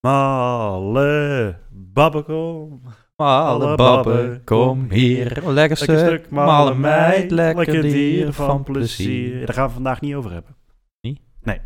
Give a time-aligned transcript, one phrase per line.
[0.00, 2.82] Malle babbekom.
[3.16, 5.24] Malle babbe, kom hier.
[5.24, 9.46] Lekker Lekker stuk, stuk, malle meid, lekker dier van plezier.
[9.46, 10.56] Daar gaan we het vandaag niet over hebben.
[11.00, 11.20] Niet?
[11.42, 11.60] Nee.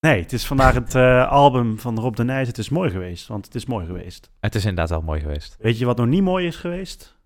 [0.00, 2.48] Nee, het is vandaag het eh, album van Rob de Nijs.
[2.48, 4.30] Het is mooi geweest, want het is mooi geweest.
[4.40, 5.56] Het is inderdaad wel mooi geweest.
[5.60, 7.18] Weet je wat nog niet mooi is geweest?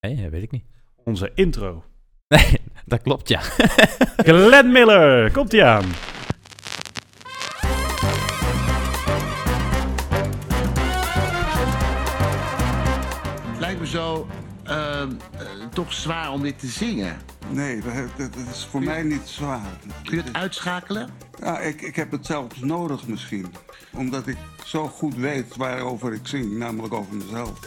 [0.00, 0.64] Nee, weet ik niet.
[1.04, 1.84] Onze intro.
[2.28, 3.40] Nee, dat klopt ja.
[4.16, 5.84] Glenn Miller, komt ie aan.
[13.94, 14.26] Zo
[14.64, 15.02] eh,
[15.74, 17.16] toch zwaar om dit te zingen.
[17.48, 19.66] Nee, dat, dat- dat is voor mij niet zwaar.
[20.04, 21.08] Kun je het uitschakelen?
[21.40, 23.46] Ja, ik, ik heb het zelfs nodig misschien.
[23.92, 27.58] Omdat ik zo goed weet waarover ik zing, namelijk over mezelf.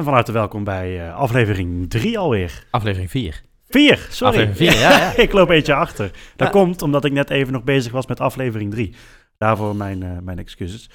[0.00, 2.64] En van harte welkom bij eh, aflevering 3 alweer.
[2.70, 3.42] Aflevering 4.
[3.68, 4.40] 4, sorry.
[4.40, 5.16] Aflevering vier, ja, ja.
[5.24, 6.10] ik loop eentje achter.
[6.36, 6.52] Dat Ja.
[6.52, 8.94] komt omdat ik net even nog bezig was met aflevering 3.
[9.38, 10.90] Daarvoor mijn, eh, mijn excuses.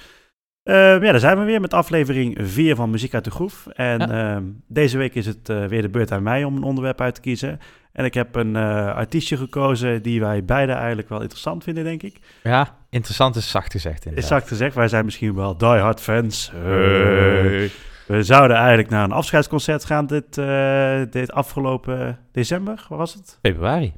[0.62, 3.66] Ehm, ja, daar zijn we weer met aflevering 4 van Muziek uit de Groef.
[3.66, 7.00] En ehm, deze week is het eh, weer de beurt aan mij om een onderwerp
[7.00, 7.58] uit te kiezen.
[7.92, 12.18] En ik heb een artiestje gekozen die wij beide eigenlijk wel interessant vinden, denk ik.
[12.42, 16.50] Ja, interessant is zacht gezegd Is zacht gezegd, wij zijn misschien wel diehard fans.
[16.54, 17.70] Hey.
[18.06, 22.86] We zouden eigenlijk naar een afscheidsconcert gaan dit, eh, dit afgelopen december.
[22.88, 23.38] Was het?
[23.42, 23.84] Februari.
[23.84, 23.94] Het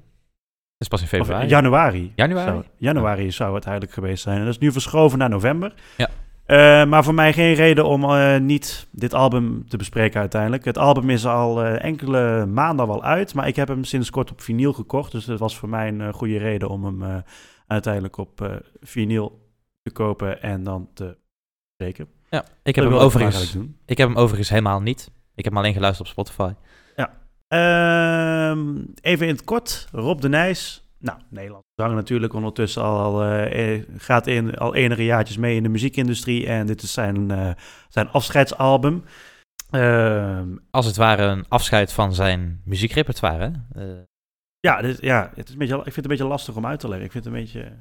[0.78, 1.48] is pas in Of februari.
[1.48, 2.12] januari.
[2.14, 2.50] Januari?
[2.50, 4.38] Zou, januari zou het eigenlijk geweest zijn.
[4.38, 5.74] En dat is nu verschoven naar november.
[5.96, 6.08] Ja.
[6.44, 10.64] Eh, maar voor mij geen reden om eh, niet dit album te bespreken uiteindelijk.
[10.64, 14.30] Het album is al enkele maanden al wel uit, maar ik heb hem sinds kort
[14.30, 15.12] op vinyl gekocht.
[15.12, 17.24] Dus dat was voor mij een goede reden om hem
[17.66, 19.46] uiteindelijk op vinyl
[19.82, 21.16] te kopen en dan te
[21.74, 22.08] spreken.
[22.30, 25.10] Ja, ik heb, hem ik overigens, ik heb hem overigens helemaal niet.
[25.34, 26.52] Ik heb hem alleen geluisterd op Spotify.
[27.48, 30.86] Ehm, even in het kort, Rob de Nijs.
[30.98, 35.56] Nou, Nederlandse zanger natuurlijk ondertussen al, al, eh, eh, gaat in, al enige jaartjes mee
[35.56, 36.46] in de muziekindustrie.
[36.46, 37.50] En dit is zijn, eh,
[37.88, 39.04] zijn afscheidsalbum.
[39.70, 43.52] Ehm, Als het ware een afscheid van zijn muziekrepertoire.
[43.72, 44.04] hè?
[44.60, 46.80] Ja, dit, ja het is een beetje, ik vind het een beetje lastig om uit
[46.80, 47.06] te leggen.
[47.06, 47.72] Ik vind het een beetje...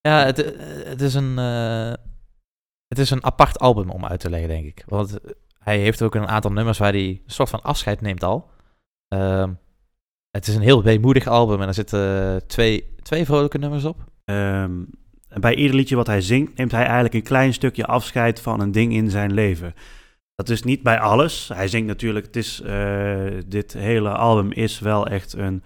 [0.00, 0.36] Ja, het,
[0.84, 1.34] het, is een,
[2.96, 4.84] het is een apart album om uit te leggen, denk ik.
[4.86, 5.18] Want
[5.58, 8.50] hij heeft ook een aantal nummers waar hij een soort van afscheid neemt al.
[9.08, 9.52] Ehm,
[10.30, 14.04] het is een heel weemoedig album en er zitten twee, twee vrolijke nummers op.
[14.24, 14.72] Ehm,
[15.40, 18.72] bij ieder liedje wat hij zingt, neemt hij eigenlijk een klein stukje afscheid van een
[18.72, 19.74] ding in zijn leven.
[20.34, 21.48] Dat is niet bij alles.
[21.48, 25.62] Hij zingt natuurlijk, het is, eh, dit hele album is wel echt een,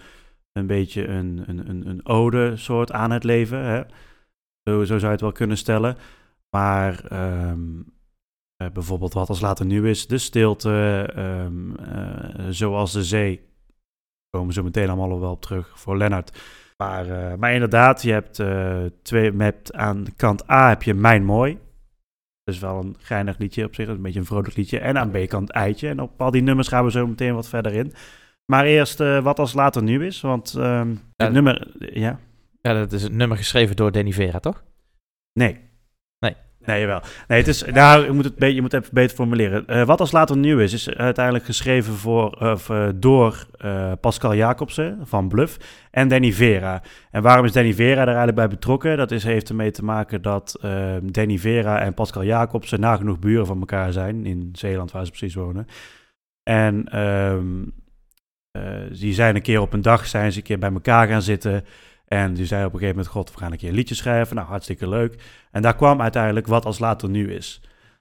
[0.53, 3.65] een beetje een, een, een, een ode soort aan het leven.
[3.65, 3.83] Hè?
[4.65, 5.97] Zo, zo zou je het wel kunnen stellen.
[6.51, 7.81] Maar ehm,
[8.61, 13.37] eh, bijvoorbeeld wat als later nu is, de stilte, ehm, eh, zoals de zee.
[13.37, 16.41] Daar komen zo meteen allemaal wel op terug voor Lennart.
[16.77, 18.43] Maar, eh, maar inderdaad, je hebt,
[19.03, 21.59] twee, hebt aan kant A heb je Mijn Mooi.
[22.45, 24.79] Dat is wel een geinig liedje op zich, een beetje een vrolijk liedje.
[24.79, 25.89] En aan B-kant Eitje.
[25.89, 27.93] En op al die nummers gaan we zo meteen wat verder in.
[28.45, 31.69] Maar eerst wat als later nu is, want ehm Ja, het nummer...
[31.79, 32.19] Ja?
[32.63, 34.65] Ja, dat is een nummer geschreven door Danny Vera, toch?
[35.33, 35.70] Nee.
[36.65, 36.81] Nee.
[36.81, 37.01] Jawel.
[37.29, 39.67] Nee, het is, nou, je moet het, je moet het even beter formuleren.
[39.67, 44.35] Eh, wat als later nieuw is, is uiteindelijk geschreven voor, of, eh, door eh, Pascal
[44.35, 45.57] Jacobsen van Bluff
[45.91, 46.83] en Danny Vera.
[47.11, 48.97] En waarom is Danny Vera er eigenlijk bij betrokken?
[48.97, 53.47] Dat is, heeft ermee te maken dat eh, Danny Vera en Pascal Jacobsen nagenoeg buren
[53.47, 55.67] van elkaar zijn, in Zeeland waar ze precies wonen.
[56.43, 57.63] En ehm,
[58.51, 61.23] eh, die zijn een keer op een dag zijn ze een keer bij elkaar gaan
[61.23, 61.65] zitten.
[62.13, 64.37] En die zei op een gegeven moment, god, we gaan een keer een liedje schrijven.
[64.37, 65.23] Nou, hartstikke leuk.
[65.51, 67.61] En daar kwam uiteindelijk wat als later nu is.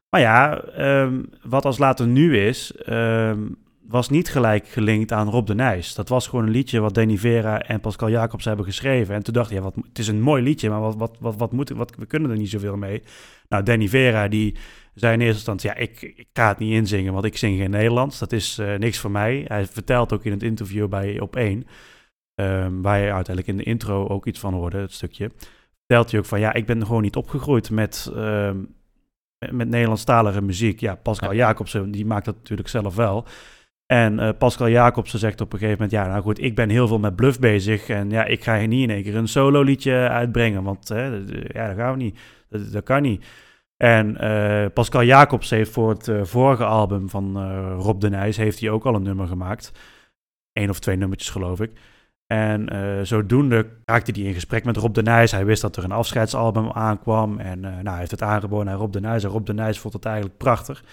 [0.09, 3.39] Maar ja, ehm, wat als later nu is, ehm,
[3.87, 5.95] was niet gelijk gelinkt aan Rob de Nijs.
[5.95, 9.15] Dat was gewoon een liedje wat Danny Vera en Pascal Jacobs hebben geschreven.
[9.15, 11.51] En toen dacht ik, ja, het is een mooi liedje, maar wat, wat, wat, wat
[11.51, 13.03] moet we kunnen er niet zoveel mee.
[13.49, 14.57] Nou, Danny Vera, die
[14.93, 17.71] zei in eerste instantie, ja, ik, ik ga het niet inzingen, want ik zing geen
[17.71, 18.19] Nederlands.
[18.19, 19.45] Dat is eh, niks voor mij.
[19.47, 21.67] Hij vertelt ook in het interview bij Op 1,
[22.39, 25.31] ehm, waar je uiteindelijk in de intro ook iets van hoorde, het stukje
[25.89, 28.57] vertelt hij ook van ja, ik ben gewoon niet opgegroeid met, ehm,
[29.51, 30.79] met Nederlandstalige muziek.
[30.79, 33.25] Ja, Pascal Jacobsen, die maakt dat natuurlijk zelf wel.
[33.85, 36.87] En eh, Pascal Jacobsen zegt op een gegeven moment, ja, nou goed, ik ben heel
[36.87, 37.89] veel met bluff bezig.
[37.89, 41.05] En ja, ik ga hier niet in één keer een solo liedje uitbrengen, want hè,
[41.47, 42.19] ja, dat gaan we niet.
[42.49, 43.25] Dat, dat kan niet.
[43.77, 48.59] En eh, Pascal Jacobs heeft voor het eh, vorige album van Rob de Nijs, heeft
[48.59, 49.71] hij ook al een nummer gemaakt.
[50.53, 51.71] Eén of twee nummertjes, geloof ik.
[52.33, 55.31] En eh, zodoende raakte hij in gesprek met Rob de Nijs.
[55.31, 57.39] Hij wist dat er een afscheidsalbum aankwam.
[57.39, 59.23] En uh, nou, hij heeft het aangeboden aan Rob de Nijs.
[59.23, 60.83] En Rob de Nijs vond het eigenlijk prachtig.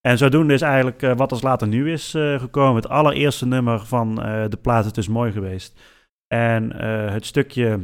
[0.00, 2.74] En zodoende is eigenlijk uh, wat als later nu is gekomen.
[2.82, 4.14] Het allereerste nummer van
[4.48, 5.80] de plaat Het is mooi geweest.
[6.26, 6.76] En
[7.12, 7.80] het stukje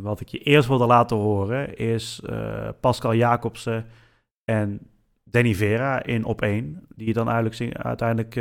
[0.00, 2.22] wat ik je eerst wilde laten horen is
[2.80, 3.86] Pascal Jacobsen
[4.44, 4.80] en
[5.24, 6.86] Danny Vera in Op 1.
[6.88, 8.32] Die dan eigenlijk zing, uiteindelijk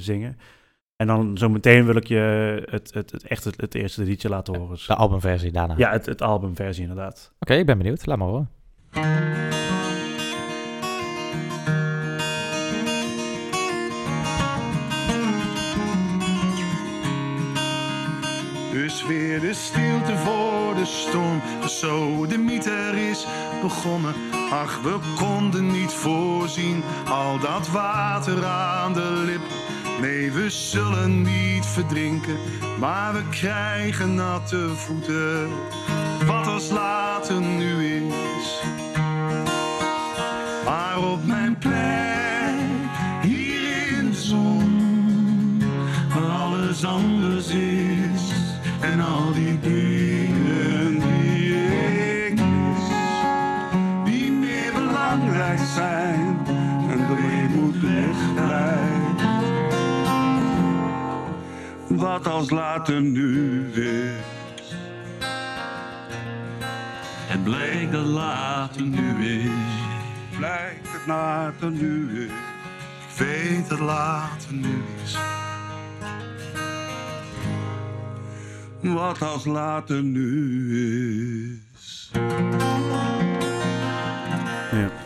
[0.00, 0.36] zingen.
[0.96, 4.28] En dan zo meteen wil ik je het, het, het echt het, het, eerste liedje
[4.28, 4.78] laten horen.
[4.86, 5.74] De albumversie daarna.
[5.76, 7.32] Ja, het, het albumversie inderdaad.
[7.34, 8.06] Oké, okay, ik ben benieuwd.
[8.06, 8.50] Laat maar horen.
[18.72, 21.40] Dus weer de stilte voor de storm.
[21.68, 23.26] Zo de mieter is
[23.62, 24.14] begonnen.
[24.50, 26.82] Ach, we konden niet voorzien.
[27.08, 29.40] Al dat water aan de lip
[30.00, 32.36] Nee, we zullen niet verdrinken,
[32.78, 35.48] maar we krijgen natte voeten.
[36.26, 38.62] Wat als later nu is.
[40.64, 42.15] Maar op mijn plek,
[62.26, 64.74] Als later nu is.
[67.26, 69.50] Het blijkt dat later nu is.
[70.36, 72.30] Blijkt het later nu is.
[73.08, 75.16] Ik weet dat later nu is.
[78.80, 82.10] Wat als later nu is.
[84.72, 85.05] Ja.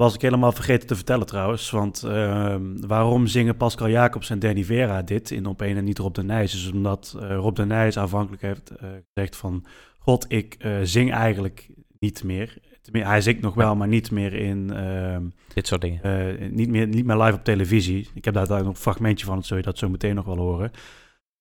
[0.00, 1.70] Was ik helemaal vergeten te vertellen trouwens.
[1.70, 2.56] Want uh,
[2.86, 6.22] waarom zingen Pascal Jacobs en Danny Vera dit in op een en niet Rob de
[6.22, 6.54] Nijs?
[6.54, 9.64] Is omdat uh, Rob de Nijs aanvankelijk heeft uh, gezegd van...
[9.98, 11.68] God, ik uh, zing eigenlijk
[11.98, 12.58] niet meer.
[12.92, 14.70] Hij zingt nog wel, maar niet meer in...
[14.72, 15.22] ehm,
[15.54, 16.54] Dit soort dingen.
[16.54, 18.08] niet, meer, niet meer live op televisie.
[18.14, 20.38] Ik heb daar nog een fragmentje van, dat zul je dat zo meteen nog wel
[20.38, 20.70] horen.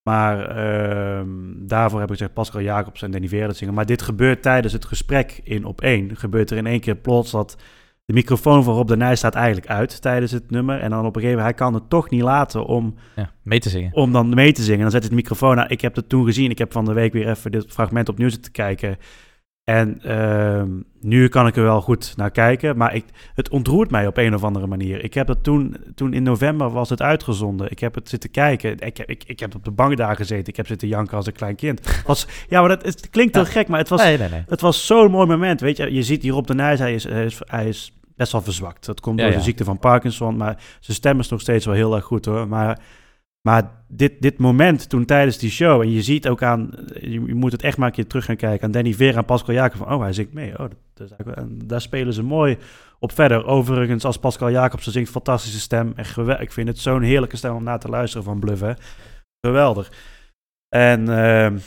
[0.04, 1.28] Maar ehm,
[1.68, 3.74] daarvoor heb ik gezegd Pascal Jacobs en Danny Vera zingen.
[3.74, 6.18] Maar dit gebeurt tijdens het gesprek in op één.
[6.18, 7.58] Gebeurt er in één keer plots dat
[8.10, 10.80] de microfoon van Rob de Nijs staat eigenlijk uit tijdens het nummer.
[10.80, 13.60] En dan op een gegeven moment, hij kan het toch niet laten om ja, mee
[13.60, 13.94] te zingen.
[13.94, 14.82] Om dan mee te zingen.
[14.82, 15.70] Dan zet hij het microfoon aan.
[15.70, 16.50] Ik heb het toen gezien.
[16.50, 18.98] Ik heb van de week weer even dit fragment opnieuw zitten kijken.
[19.64, 20.64] En uh,
[21.02, 22.78] nu kan ik er wel goed naar kijken.
[22.78, 25.04] Maar ik, het ontroert mij op een of andere manier.
[25.04, 27.72] Ik heb het toen, toen in november was het uitgezonden.
[27.72, 28.80] Ik heb het zitten kijken.
[28.80, 30.48] Ik, heb, ik, ik heb op de bank daar gezeten.
[30.48, 32.02] Ik heb zitten janken als een klein kind.
[32.06, 33.68] Was, ja, maar dat, het klinkt heel gek.
[33.68, 34.44] Maar het was, nee, nee, nee.
[34.48, 35.62] Het was zo'n mooi moment.
[35.62, 36.80] Weet je, je ziet hier op de Nijs.
[36.80, 38.86] Hij is, hij is, hij is best wel verzwakt.
[38.86, 41.76] Dat komt Ja, door de ziekte van Parkinson, maar zijn stem is nog steeds wel
[41.76, 42.48] heel erg goed hoor.
[42.48, 42.80] Maar,
[43.42, 47.34] maar dit, dit moment toen tijdens die show, en je ziet ook aan, je, je
[47.34, 49.78] moet het echt maar een keer terug gaan kijken, aan Danny Vera en Pascal Jacob
[49.78, 50.52] van, oh hij zingt mee.
[50.52, 52.58] Oh, dat, dat is eigenlijk, en daar spelen ze mooi
[53.00, 53.46] op verder.
[53.46, 55.94] Overigens, als Pascal Jacobsen zingt, fantastische stem.
[55.96, 56.44] Echt geweldig.
[56.44, 58.74] Ik vind het zo'n heerlijke stem om naar te luisteren van Bluff, hè.
[59.42, 59.92] Geweldig.
[60.70, 61.58] En ehm,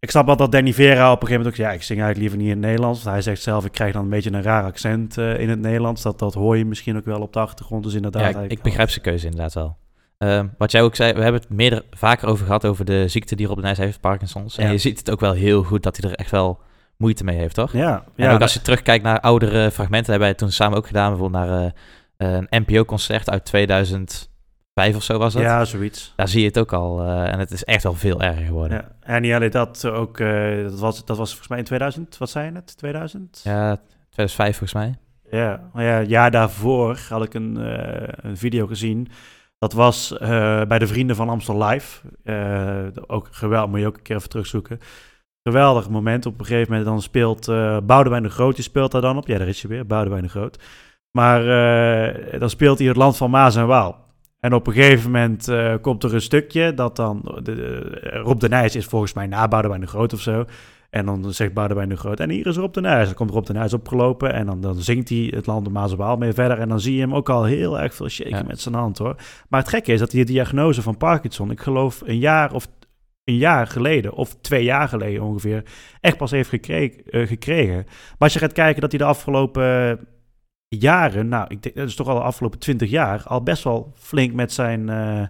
[0.00, 1.66] ik snap wel dat Danny Vera op een gegeven moment ook...
[1.66, 3.04] Ja, ik zing eigenlijk liever niet in het Nederlands.
[3.04, 6.02] Hij zegt zelf, ik krijg dan een beetje een raar accent eh, in het Nederlands.
[6.02, 7.84] Dat, dat hoor je misschien ook wel op de achtergrond.
[7.84, 8.32] Dus inderdaad...
[8.32, 9.76] Ja, ik, begrijp zijn keuze inderdaad wel.
[10.18, 13.36] Ehm, wat jij ook zei, we hebben het meerder, vaker over gehad over de ziekte
[13.36, 14.58] die Rob de Nijs heeft, Parkinson's.
[14.58, 14.70] En Ja.
[14.72, 16.60] je ziet het ook wel heel goed dat hij er echt wel
[16.96, 17.72] moeite mee heeft, toch?
[17.72, 20.86] Ja, en ja, ook als je terugkijkt naar oudere fragmenten, hebben wij toen samen ook
[20.86, 21.72] gedaan, bijvoorbeeld naar
[22.16, 23.44] eh, een NPO-concert uit
[24.80, 25.42] 2005 of zo was dat.
[25.42, 26.12] ja, zoiets.
[26.16, 27.00] Daar zie je het ook al.
[27.02, 28.76] eh, en het is echt wel veel erger geworden.
[28.78, 29.12] Ja.
[29.14, 30.18] En niet alleen dat, ook...
[30.18, 32.18] eh, dat, was, dat was volgens mij in 2000.
[32.18, 32.76] Wat zei je net?
[32.76, 33.40] 2000?
[33.44, 33.76] Ja,
[34.10, 34.94] 2005 volgens mij.
[35.40, 39.08] Ja, maar ja, jaar daarvoor had ik een, eh, een video gezien.
[39.58, 42.00] Dat was eh, bij de Vrienden van Amstel Live.
[42.24, 44.78] Eh, ook geweldig, moet je ook een keer even terugzoeken.
[45.42, 46.26] Geweldig moment.
[46.26, 49.26] Op een gegeven moment dan speelt eh Boudewijn de Groot, die speelt daar dan op.
[49.26, 50.58] Ja, daar is je weer, Boudewijn de Groot.
[51.10, 54.08] Maar eh, dan speelt hij het land van Maas en Waal.
[54.40, 57.20] En op een gegeven moment eh, komt er een stukje dat dan...
[57.42, 60.44] De, de- Rob de Nijs is volgens mij na Boudewijn de Groot of zo.
[60.90, 63.06] En dan zegt Boudewijn de Groot, en hier is Rob de Nijs.
[63.06, 66.16] Dan komt Rob de Nijs opgelopen en dan, dan zingt hij het land de Waal
[66.16, 66.58] mee verder.
[66.58, 68.42] En dan zie je hem ook al heel erg veel shaken Ja.
[68.46, 69.14] met zijn hand hoor.
[69.48, 72.66] Maar het gekke is dat hij de diagnose van Parkinson, ik geloof een jaar of
[73.24, 75.62] een jaar geleden, of twee jaar geleden ongeveer,
[76.00, 77.02] echt pas heeft gekregen.
[77.06, 77.74] eh, gekregen.
[77.86, 79.98] Maar als je gaat kijken dat hij de afgelopen
[80.78, 83.92] jaren, nou, ik denk, dat is toch al de afgelopen twintig jaar, al best wel
[83.96, 85.22] flink met zijn, eh,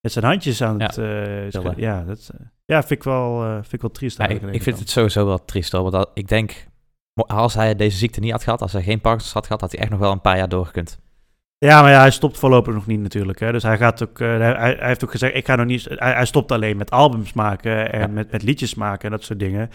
[0.00, 0.98] met zijn handjes aan Ja, het...
[0.98, 1.76] erg.
[1.76, 4.18] ja, dat, eh, ja, vind ik wel, vind ik wel triest.
[4.18, 5.80] Ja, ik, ik vind het sowieso wel triest hoor.
[5.82, 6.66] Want dat- ik denk,
[7.14, 9.80] als hij deze ziekte niet had gehad, als hij geen Parkinson had gehad, had hij
[9.80, 10.98] echt nog wel een paar jaar doorgekund.
[11.58, 13.40] Ja, maar ja, hij stopt voorlopig nog niet natuurlijk.
[13.40, 13.52] Hè.
[13.52, 15.84] Dus hij gaat ook, hij, hij heeft ook gezegd, ik ga nog niet.
[15.88, 18.06] Hij, hij stopt alleen met albums maken en Ja.
[18.06, 19.70] met, met liedjes maken en dat soort dingen.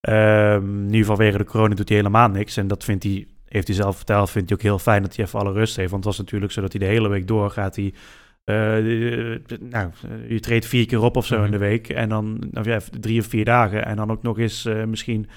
[0.00, 2.56] Ehm, nu vanwege de corona doet hij helemaal niks.
[2.56, 5.24] En dat vindt hij, heeft hij zelf verteld, vindt hij ook heel fijn dat hij
[5.24, 5.90] even alle rust heeft.
[5.90, 7.76] Want het was natuurlijk zo dat hij de hele week door gaat.
[7.76, 7.94] Hij,
[8.44, 8.54] eh,
[9.60, 11.50] nou, eh, je treedt vier keer op of zo in Mhm.
[11.50, 11.88] de week.
[11.88, 13.84] En dan of ja, drie of vier dagen.
[13.84, 15.28] En dan ook nog eens eh, misschien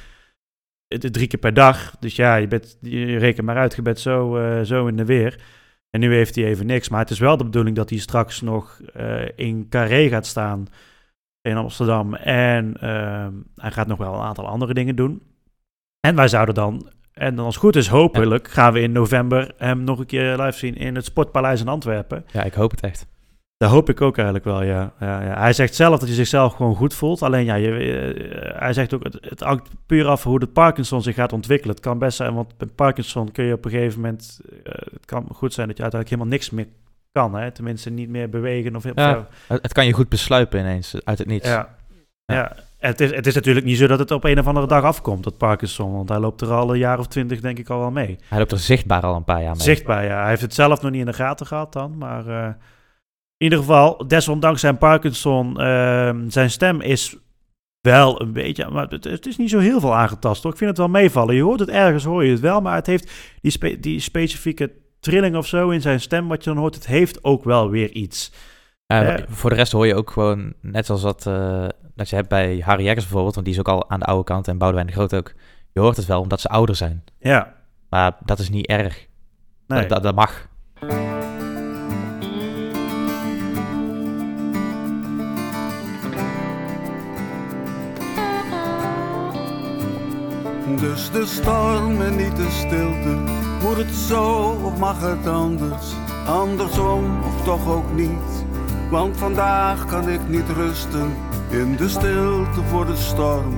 [0.88, 1.96] drie keer per dag.
[2.00, 5.40] Dus ja, je, bent, je rekent maar uit, je bent zo, zo in de weer.
[5.90, 6.90] En nu heeft hij even niks.
[6.90, 8.82] Maar het is wel de bedoeling dat hij straks nog
[9.36, 10.68] in Carré gaat staan
[11.42, 12.14] in Amsterdam.
[12.16, 15.22] En ehm, hij gaat nog wel een aantal andere dingen doen.
[16.00, 19.54] En wij zouden dan, en dan als het goed is, hopelijk gaan we in november
[19.58, 22.26] hem nog een keer live zien in het Sportpaleis in Antwerpen.
[22.32, 23.10] Ja, ik hoop het echt.
[23.58, 24.94] Dat hoop ik ook eigenlijk wel, ja.
[25.00, 25.40] ja, ja.
[25.40, 27.22] Hij zegt zelf dat hij zichzelf gewoon goed voelt.
[27.22, 31.02] Alleen ja, je, eh, hij zegt ook, het, het hangt puur af hoe de Parkinson
[31.02, 31.76] zich gaat ontwikkelen.
[31.76, 34.40] Het kan best zijn, want bij Parkinson kun je op een gegeven moment...
[34.64, 36.68] eh, het kan goed zijn dat je uiteindelijk helemaal niks meer
[37.12, 37.36] kan.
[37.36, 37.52] Hè?
[37.52, 38.84] Tenminste, niet meer bewegen of...
[38.96, 39.28] Ja.
[39.48, 41.48] het kan je goed besluipen ineens, uit het niets.
[41.48, 41.76] ja.
[42.26, 42.56] Ja.
[42.82, 45.24] Het, is, het is natuurlijk niet zo dat het op een of andere dag afkomt,
[45.24, 45.94] dat Parkinson.
[45.94, 48.18] Want hij loopt er al een jaar of twintig, denk ik, al wel mee.
[48.28, 49.62] Hij loopt er zichtbaar al een paar jaar mee.
[49.62, 50.20] Zichtbaar, ja.
[50.20, 51.98] Hij heeft het zelf nog niet in de gaten gehad dan.
[51.98, 52.56] Maar eh, in
[53.38, 57.16] ieder geval, desondanks zijn Parkinson, ehm, zijn stem is
[57.82, 58.70] wel een beetje...
[58.70, 60.52] Maar het, het is niet zo heel veel aangetast, hoor.
[60.52, 61.36] Ik vind het wel meevallen.
[61.36, 62.62] Je hoort het ergens, hoor je het wel.
[62.62, 63.12] Maar het heeft
[63.42, 66.88] die, spe- die specifieke trilling of zo in zijn stem, wat je dan hoort, het
[66.88, 68.32] heeft ook wel weer iets.
[68.86, 69.24] Ja, Eh.
[69.30, 71.68] voor de rest hoor je ook gewoon, net zoals dat, eh,
[72.02, 74.24] dat je hebt bij Harry Jekkers bijvoorbeeld, want die is ook al aan de oude
[74.24, 75.34] kant en Boudewijn de Groot ook.
[75.72, 77.04] Je hoort het wel, omdat ze ouder zijn.
[77.20, 77.54] Ja,
[77.90, 79.08] Maar dat is niet erg.
[79.68, 79.80] nee.
[79.80, 80.50] Dat, dat, dat mag.
[90.80, 93.16] Dus de storm en niet de stilte.
[93.62, 94.24] Moet het zo
[94.64, 95.94] of mag het anders?
[96.28, 98.46] Andersom of toch ook niet?
[98.90, 101.14] Want vandaag kan ik niet rusten
[101.52, 103.56] in de stilte voor de storm.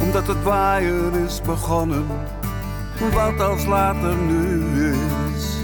[0.00, 2.06] Omdat het waaien is begonnen.
[3.12, 5.58] Wat als later nu is.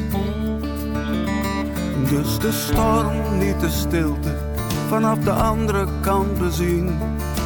[2.10, 4.36] Dus de storm, niet de stilte.
[4.88, 6.98] Vanaf de andere kant bezien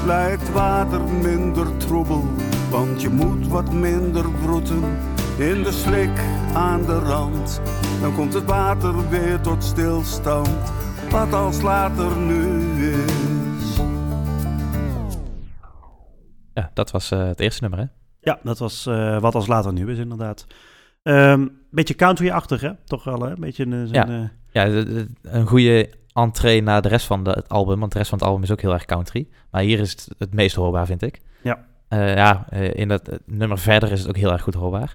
[0.07, 2.25] lijkt water minder troebel.
[2.71, 4.83] Want je moet wat minder broeten
[5.37, 6.21] in de slik
[6.55, 7.61] aan de rand.
[8.01, 10.73] Dan komt het water weer tot stilstand.
[11.11, 12.64] Wat als later nu
[16.55, 17.85] Ja, dat was eh, het eerste nummer, hè?
[18.21, 20.47] Ja, dat was eh, wat als later nu is, inderdaad.
[21.03, 22.71] Ehm beetje country-achtig, hè?
[22.85, 23.31] Toch wel, hè?
[23.31, 23.89] Een beetje een...
[23.93, 24.09] Ja.
[24.09, 24.85] eh, Ja,
[25.23, 28.27] een goede entree naar de rest van de, het album, want de rest van het
[28.29, 29.29] album is ook heel erg country.
[29.51, 31.21] Maar hier is het het meest hoorbaar, vind ik.
[31.43, 31.65] Ja.
[31.89, 34.95] Ja, in dat nummer verder is het ook heel erg goed hoorbaar.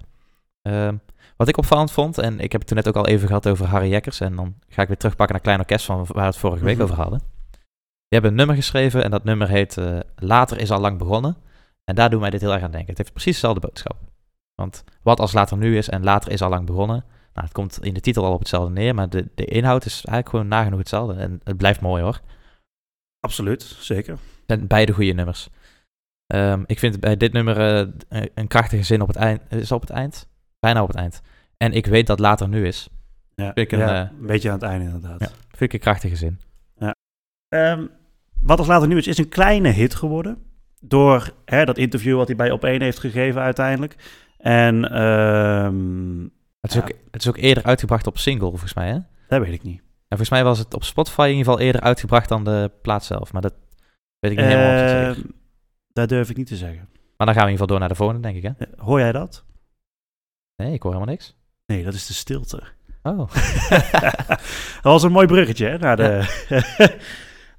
[0.62, 0.94] Ehm,
[1.36, 3.66] wat ik opvallend vond, en ik heb het toen net ook al even gehad over
[3.66, 6.36] Harry Jekkers, en dan ga ik weer terugpakken naar Klein Orkest, van waar we het
[6.36, 6.82] vorige week Mhm.
[6.82, 7.18] over hadden.
[7.48, 9.76] Die hebben een nummer geschreven en dat nummer heet
[10.16, 11.36] Later is al lang begonnen.
[11.90, 12.88] En daar doen wij dit heel erg aan denken.
[12.88, 13.96] Het heeft precies dezelfde boodschap.
[14.54, 17.04] Want wat als later nu is en later is al lang begonnen.
[17.32, 19.92] Nou, het komt in de titel al op hetzelfde neer, maar de, de inhoud is
[19.92, 21.14] eigenlijk gewoon nagenoeg hetzelfde.
[21.14, 22.20] En het blijft mooi hoor.
[23.20, 24.18] Absoluut, zeker.
[24.46, 25.48] Zijn beide goede nummers.
[26.26, 29.42] Ehm, ik vind bij dit nummer eh, een krachtige zin op het eind.
[29.48, 30.28] Is op het eind?
[30.58, 31.20] Bijna op het eind.
[31.56, 32.88] En ik weet dat later nu is.
[33.34, 35.20] Ja, Vind ik een, ja, eh, een beetje aan het einde, inderdaad.
[35.20, 35.28] Ja.
[35.28, 36.40] Vind ik een krachtige zin.
[37.48, 37.86] Ehm,
[38.42, 40.49] wat als later nu is, is een kleine hit geworden.
[40.80, 43.96] Door hè, dat interview wat hij bij Op1 heeft gegeven uiteindelijk.
[44.38, 46.20] En ehm,
[46.60, 46.80] Het is, Ja.
[46.80, 48.86] ook, het is ook eerder uitgebracht op single, volgens mij.
[48.88, 48.92] Hè?
[48.94, 49.82] En dat weet ik niet.
[50.08, 53.32] volgens mij was het op Spotify in ieder geval eerder uitgebracht dan de plaat zelf.
[53.32, 53.54] Maar dat
[54.18, 55.30] weet ik niet helemaal Ehm, zeker.
[55.92, 56.88] dat durf ik niet te zeggen.
[57.16, 58.42] Maar dan gaan we in ieder geval door naar de volgende, denk ik.
[58.42, 58.64] Hè?
[58.66, 59.44] Eh, Hoor jij dat?
[60.56, 61.36] Nee, ik hoor helemaal niks.
[61.66, 62.62] Nee, dat is de stilte.
[63.02, 63.18] Oh.
[64.82, 65.78] dat was een mooi bruggetje, hè?
[65.78, 66.24] Naar de,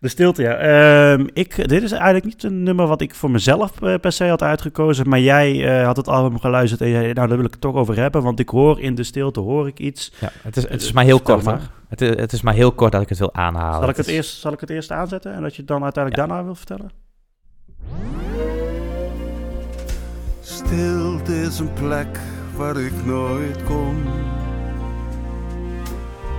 [0.01, 0.53] de stilte, ja.
[0.55, 4.25] Ehm, ik, dit is eigenlijk niet een nummer wat ik voor mezelf eh, per se
[4.27, 5.09] had uitgekozen.
[5.09, 7.75] Maar jij eh, had het album geluisterd en jij, nou, daar wil ik het toch
[7.75, 8.23] over hebben.
[8.23, 10.13] Want ik hoor in de stilte, hoor ik iets.
[10.19, 11.43] Ja, het is, het is maar heel kort.
[11.43, 11.69] maar.
[11.89, 13.79] Het, is, het is maar heel kort dat ik het wil aanhalen.
[13.79, 15.83] Zal ik het, is- eerst, zal ik het eerst aanzetten en dat je het dan
[15.83, 16.27] uiteindelijk Ja.
[16.27, 16.91] daarna wil vertellen?
[20.41, 22.19] Stilte is een plek
[22.55, 23.95] waar ik nooit kom.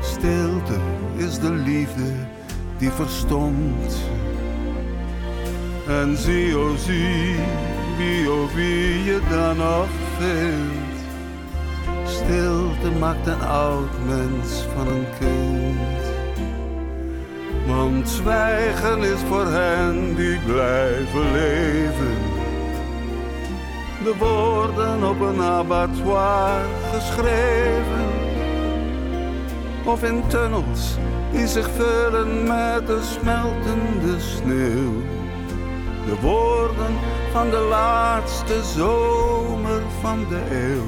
[0.03, 0.77] Stilte
[1.17, 2.13] is de liefde
[2.83, 3.95] die verstomt.
[5.89, 7.37] En zie, oh zie,
[7.97, 10.99] wie oh wie je dan nog vindt.
[12.05, 16.03] Stilte maakt een oud mens van een kind.
[17.67, 22.17] Want zwijgen is voor hen die blijven leven.
[24.05, 28.11] De woorden op een abattoir geschreven.
[29.85, 30.97] of in tunnels
[31.33, 34.93] die zich vullen met de smeltende sneeuw.
[36.07, 36.95] De woorden
[37.33, 40.87] van de laatste zomer van de eeuw.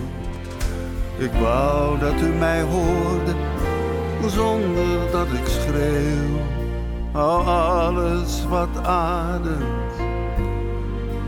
[1.25, 3.35] Ik wou dat u mij hoorde,
[4.27, 6.41] zonder dat ik schreeuw.
[7.13, 9.95] Hou alles wat ademt,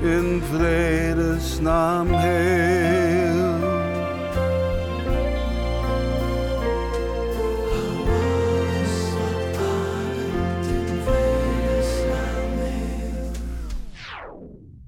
[0.02, 3.05] in vredesnaam heel.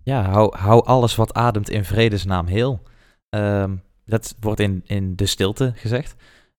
[0.09, 2.83] Ja, hou, hou alles wat ademt in vredesnaam heel.
[3.29, 6.15] Ehm, dat wordt in, in De Stilte gezegd.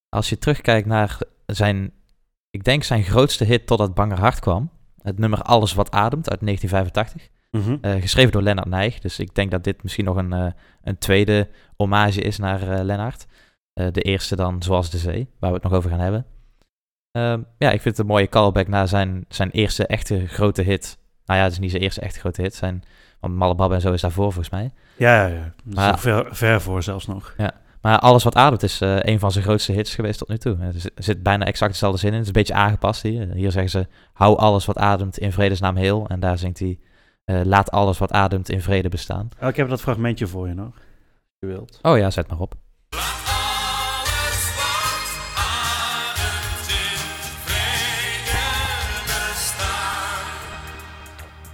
[0.09, 1.91] Als je terugkijkt naar zijn,
[2.49, 4.69] ik denk zijn grootste hit totdat Banger Hart kwam.
[5.01, 7.29] Het nummer Alles wat ademt uit 1985.
[7.51, 7.77] Mhm.
[7.81, 8.99] eh, geschreven door Lennart Nijg.
[8.99, 10.51] Dus ik denk dat dit misschien nog een, eh,
[10.83, 13.25] een tweede hommage is naar eh Lennart.
[13.73, 16.25] De eerste dan Zoals de Zee, waar we het nog over gaan hebben.
[17.11, 20.98] Ehm, ja, ik vind het een mooie callback naar zijn, zijn eerste echte grote hit.
[21.29, 22.55] Nou ja, het is niet zijn eerste echte grote hit.
[22.55, 22.83] Zijn,
[23.19, 24.71] want Malle Babbe en zo is daarvoor volgens mij.
[24.97, 25.53] Ja, ja, ja.
[25.69, 27.35] Is Maar- ver, ver voor zelfs nog.
[27.81, 30.57] Maar Alles wat ademt is eh, een van zijn grootste hits geweest tot nu toe.
[30.59, 32.13] Er zit- er zit bijna exact dezelfde zin in.
[32.13, 33.31] Het is een beetje aangepast hier.
[33.33, 36.07] Hier zeggen ze, hou alles wat ademt in vredesnaam heel.
[36.07, 36.79] En daar zingt hij,
[37.25, 39.29] eh, laat alles wat ademt in vrede bestaan.
[39.41, 40.73] Oh, ik heb dat fragmentje voor je nog.
[40.75, 41.79] Als je wilt.
[41.81, 42.53] Oh ja, zet maar op.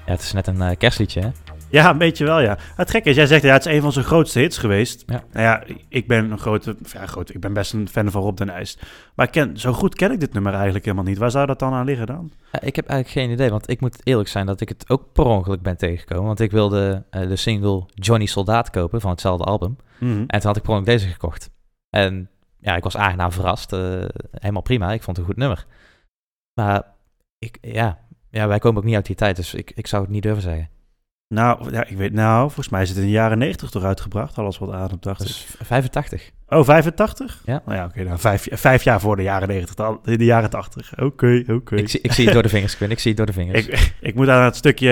[0.06, 1.30] Ja, het is net een eh, kerstliedje, hè?
[1.70, 2.58] Ja, een beetje wel, ja.
[2.76, 5.04] Het gekke is, jij zegt, ja, het is een van zijn grootste hits geweest.
[5.08, 5.24] Ja.
[5.32, 8.38] Nou ja, ik ben een grote, ja, groot, ik ben best een fan van Rob
[8.38, 8.78] de Nijs.
[9.16, 11.18] Maar ken, zo goed ken ik dit nummer eigenlijk helemaal niet.
[11.18, 12.32] Waar zou dat dan aan liggen dan?
[12.52, 15.12] Ja, ik heb eigenlijk geen idee, want ik moet eerlijk zijn dat ik het ook
[15.14, 16.26] per ongeluk ben tegengekomen.
[16.26, 19.78] Want ik wilde eh, de single Johnny Soldaat kopen van hetzelfde album.
[20.00, 20.12] Mhm.
[20.12, 21.50] En toen had ik per ongeluk deze gekocht.
[21.90, 23.74] En ja, ik was aangenaam verrast.
[23.74, 23.80] eh,
[24.32, 25.66] helemaal prima, ik vond het een goed nummer.
[26.54, 26.84] Maar
[27.40, 28.00] ik, ja,
[28.36, 30.42] ja, wij komen ook niet uit die tijd, dus ik, ik zou het niet durven
[30.42, 30.70] zeggen.
[31.28, 34.38] Nou, ja, ik weet, nou, volgens mij is het in de jaren 90 toch uitgebracht,
[34.38, 35.28] alles wat ademt, dacht ik.
[35.28, 36.32] Dus 85.
[36.48, 37.42] Oh, 85?
[37.46, 37.62] Ja.
[37.66, 40.50] Nou ja, oké, nou, vijf, vijf jaar voor de jaren 90, dan- in de jaren
[40.50, 41.00] 80.
[41.00, 41.76] Oké, oké.
[41.76, 42.92] Ik, zie, ik zie het door de vingers, Quinn.
[42.92, 43.68] Ik zie het door de vingers.
[43.68, 44.90] Ik, ik moet aan dat stukje,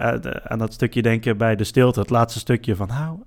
[0.00, 3.18] eh, aan- dat stukje denken bij de stilte, het laatste stukje van hou.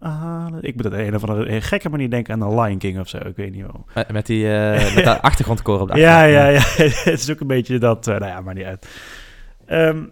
[0.61, 3.17] Ik moet op een of andere gekke manier denken aan de Lion King of zo,
[3.17, 3.85] ik weet niet wel.
[3.93, 6.77] Met, met die uh, met dat achtergrondkoor op de Ja, achtergrond.
[6.77, 6.89] ja, ja.
[7.11, 8.87] het is ook een beetje dat, uh, nou ja, maar niet uit.
[9.71, 10.11] Um,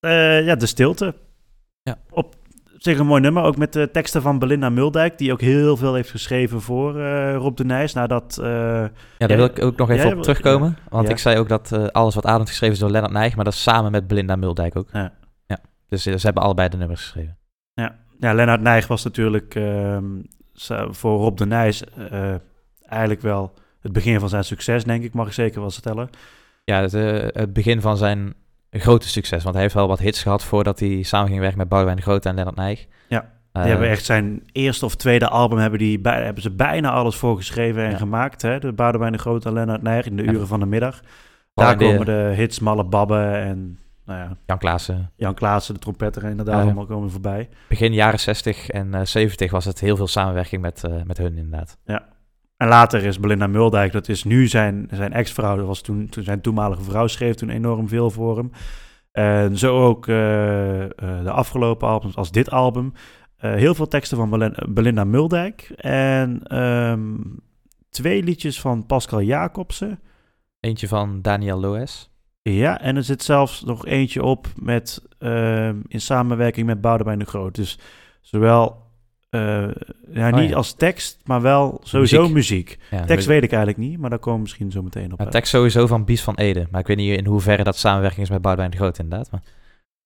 [0.00, 1.14] uh, ja, de stilte.
[1.82, 1.98] Ja.
[2.10, 2.34] Op
[2.76, 5.94] zich een mooi nummer, ook met de teksten van Belinda Muldijk, die ook heel veel
[5.94, 7.92] heeft geschreven voor uh, Rob de Nijs.
[7.92, 8.46] Nadat, uh,
[9.18, 10.68] ja, daar wil ik ook nog even op terugkomen.
[10.68, 11.12] ja, want ja.
[11.12, 13.62] ik zei ook dat alles wat ademt geschreven is door Lennart Nijg, maar dat is
[13.62, 14.88] samen met Belinda Muldijk ook.
[14.92, 15.12] Ja.
[15.46, 15.58] ja.
[15.88, 17.38] Dus ze hebben allebei de nummers geschreven.
[17.72, 20.26] Ja, ja Lennart Nijg was natuurlijk um,
[20.90, 21.84] voor Rob de Nijs
[22.82, 26.10] eigenlijk wel het begin van zijn succes, denk ik, mag ik zeker wel stellen.
[26.64, 26.92] Ja, het,
[27.34, 28.34] het begin van zijn
[28.78, 29.42] grote succes.
[29.42, 32.02] Want hij heeft wel wat hits gehad voordat hij samen ging werken met Boudewijn de
[32.02, 32.86] Grote en Lennart Nijg.
[33.08, 33.20] Ja,
[33.52, 36.90] die uh, hebben echt zijn eerste of tweede album hebben, die bij, hebben ze bijna
[36.90, 37.96] alles voor geschreven en ja.
[37.96, 38.42] gemaakt.
[38.42, 38.58] Hè?
[38.58, 41.00] De Boudewijn de Grote en Lennart Nijg in de uren van de middag.
[41.54, 45.10] Daar de, komen de hits Malle Babbe en nou ja, Jan Klaassen.
[45.16, 47.48] Jan Klaassen, de trompetter, inderdaad, uh, allemaal komen voorbij.
[47.68, 51.36] Begin jaren 60 en uh, 70 was het heel veel samenwerking met, uh, met hun
[51.36, 51.78] inderdaad.
[51.84, 52.02] Ja.
[52.60, 56.24] En later is Belinda Muldijk, dat is nu zijn, zijn ex-vrouw, dat was toen, toen
[56.24, 58.50] zijn toenmalige vrouw, schreef toen enorm veel voor hem.
[59.12, 60.16] En zo ook uh,
[60.96, 62.92] de afgelopen albums, als dit album.
[63.36, 65.72] heel veel teksten van Belinda, Belinda Muldijk.
[65.76, 67.40] En um,
[67.90, 70.00] twee liedjes van Pascal Jacobsen.
[70.60, 72.10] Eentje van Daniel Loes.
[72.42, 77.24] Ja, en er zit zelfs nog eentje op met, uh, in samenwerking met Boudewijn de
[77.24, 77.54] Groot.
[77.54, 77.78] Dus
[78.20, 78.79] zowel,
[79.30, 79.68] uh,
[80.12, 80.56] ja, niet oh, ja.
[80.56, 82.34] als tekst, maar wel sowieso muziek.
[82.34, 82.78] muziek.
[82.90, 83.28] Ja, tekst muziek.
[83.28, 85.18] weet ik eigenlijk niet, maar daar komen we misschien zo meteen op.
[85.20, 86.66] Ja, tekst sowieso van Bies van Ede.
[86.70, 89.30] Maar ik weet niet in hoeverre dat samenwerking is met Boudewijn de Groot inderdaad.
[89.30, 89.42] Maar...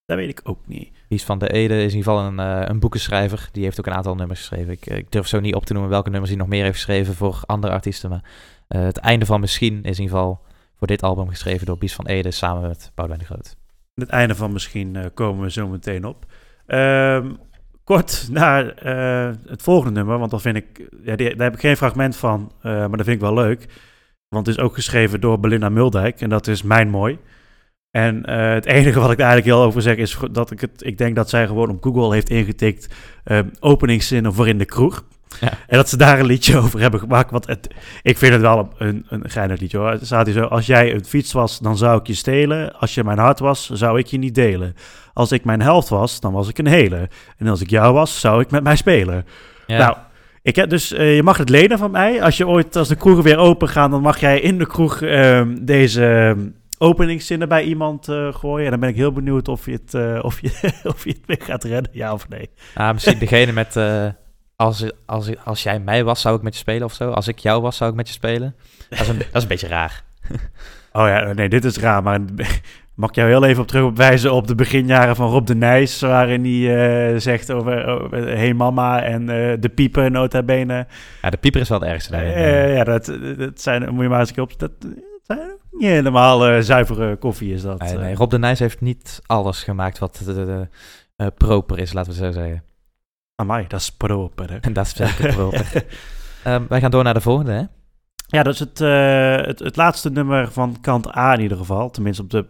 [0.06, 0.92] Dat weet ik ook niet.
[1.08, 3.48] Bies van de Ede is in ieder geval een, uh, een boekenschrijver.
[3.52, 4.72] Die heeft ook een aantal nummers geschreven.
[4.72, 7.14] Ik, ik, durf zo niet op te noemen welke nummers hij nog meer heeft geschreven
[7.14, 8.10] voor andere artiesten.
[8.10, 8.24] Maar
[8.68, 10.40] uh, het einde van Misschien is in ieder geval
[10.76, 13.56] voor dit album geschreven door Bies van Ede samen met Boudewijn de Groot.
[13.94, 16.26] Het einde van Misschien komen we zo meteen op.
[16.66, 17.38] Um,
[17.84, 21.76] kort naar uh, het volgende nummer, want dat vind ik, ja, daar heb ik geen
[21.76, 23.66] fragment van, uh, maar dat vind ik wel leuk.
[24.28, 27.18] Want het is ook geschreven door Belinda Muldijk en dat is Mijn Mooi.
[27.90, 30.82] En uh, het enige wat ik daar eigenlijk heel over zeg is dat ik het,
[30.84, 32.94] ik denk dat zij gewoon op Google heeft ingetikt
[33.60, 35.04] openingszinnen voor in de kroeg.
[35.40, 35.48] Ja.
[35.66, 37.30] En dat ze daar een liedje over hebben gemaakt.
[37.30, 37.68] Want het,
[38.02, 39.90] ik vind het wel een, een geinig liedje hoor.
[39.90, 42.78] Het staat hier zo: Als jij een fiets was, dan zou ik je stelen.
[42.78, 44.74] Als je mijn hart was, zou ik je niet delen.
[45.12, 47.08] Als ik mijn helft was, dan was ik een hele.
[47.38, 49.26] En als ik jou was, zou ik met mij spelen.
[49.66, 49.78] Ja.
[49.78, 49.96] Nou,
[50.42, 52.22] Ik heb dus, eh, je mag het lenen van mij.
[52.22, 55.02] Als je ooit, als de kroegen weer open gaan, dan mag jij in de kroeg
[55.02, 58.64] ehm, deze ehm, openingszinnen bij iemand eh, gooien.
[58.64, 60.50] En dan ben ik heel benieuwd of je het, eh, of je,
[60.92, 62.50] of je het weer gaat redden, ja of nee.
[62.74, 63.76] Ah, misschien degene met...
[64.56, 67.10] als, als, als jij mij was, zou ik met je spelen of zo.
[67.10, 68.54] Als ik jou was, zou ik met je spelen.
[68.88, 70.02] Dat is een, dat is een beetje raar.
[70.96, 72.20] Oh ja, nee, dit is raar, maar
[72.94, 76.44] mag ik jou heel even op terugwijzen op de beginjaren van Rob de Nijs, waarin
[76.44, 80.86] hij eh, zegt over, over Hey Mama en eh, de piepen nota bene.
[81.22, 82.10] Ja, de pieper is wel het ergste.
[82.10, 82.32] daarin.
[82.32, 84.70] Eh, ja, dat, dat zijn, moet je maar eens een keer op, dat,
[85.22, 85.38] zijn
[85.70, 87.80] niet helemaal zuivere koffie is dat.
[87.80, 90.22] Nee, nee, Rob de Nijs heeft niet alles gemaakt wat
[91.36, 92.62] proper is, laten we zo zeggen.
[93.36, 94.56] Amai, dat is proper, hè.
[94.56, 95.72] En dat is zeker proper.
[96.44, 97.64] Ehm, wij gaan door naar de volgende, hè?
[98.26, 101.90] Ja, dat is het, eh, het, het laatste nummer van kant A in ieder geval.
[101.90, 102.46] Tenminste op de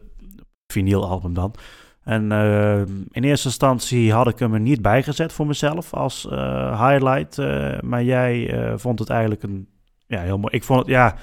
[0.67, 1.55] vinylalbum dan.
[2.03, 6.89] En eh, in eerste instantie had ik hem er niet bijgezet voor mezelf als eh,
[6.89, 7.37] highlight.
[7.83, 9.69] maar jij vond het eigenlijk een
[10.07, 10.55] ja, heel mooi.
[10.55, 11.17] Ik vond het, ja,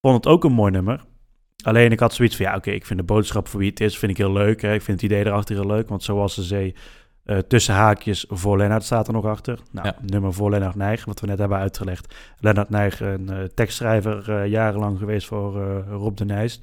[0.00, 1.04] vond het ook een mooi nummer.
[1.64, 3.98] Alleen ik had zoiets van, ja oké, ik vind de boodschap voor wie het is,
[3.98, 4.62] vind ik heel leuk.
[4.62, 4.74] Hè.
[4.74, 6.74] Ik vind het idee erachter heel leuk, want zoals ze zei,
[7.26, 9.58] eh, tussen haakjes voor Lennart staat er nog achter.
[9.72, 9.94] Nou, Ja.
[10.00, 12.14] nummer voor Lennart Nijg, wat we net hebben uitgelegd.
[12.38, 16.60] Lennart Nijg, een eh, tekstschrijver, eh, jarenlang geweest voor Rob de Nijs.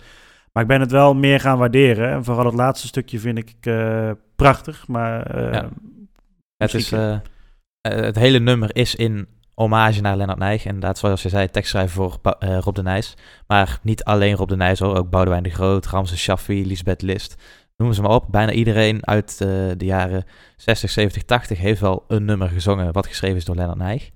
[0.52, 2.10] Maar ik ben het wel meer gaan waarderen.
[2.12, 3.54] En vooral het laatste stukje vind ik
[4.36, 4.88] prachtig.
[4.88, 5.70] Maar Ja.
[6.58, 6.94] Het, is,
[7.82, 10.66] het hele nummer is in hommage naar Lennart Nijg.
[10.66, 13.18] Inderdaad, zoals je zei, tekstschrijver voor Rob de Nijs.
[13.48, 17.36] Maar niet alleen Rob de Nijs hoor, ook Boudewijn de Groot, Ramses Shaffi, Lisbeth List.
[17.78, 18.26] Noem ze maar op.
[18.32, 20.26] Bijna iedereen uit eh, de jaren
[20.58, 24.10] 60, 70, 80 heeft wel een nummer gezongen wat geschreven is door Lennart Nijg.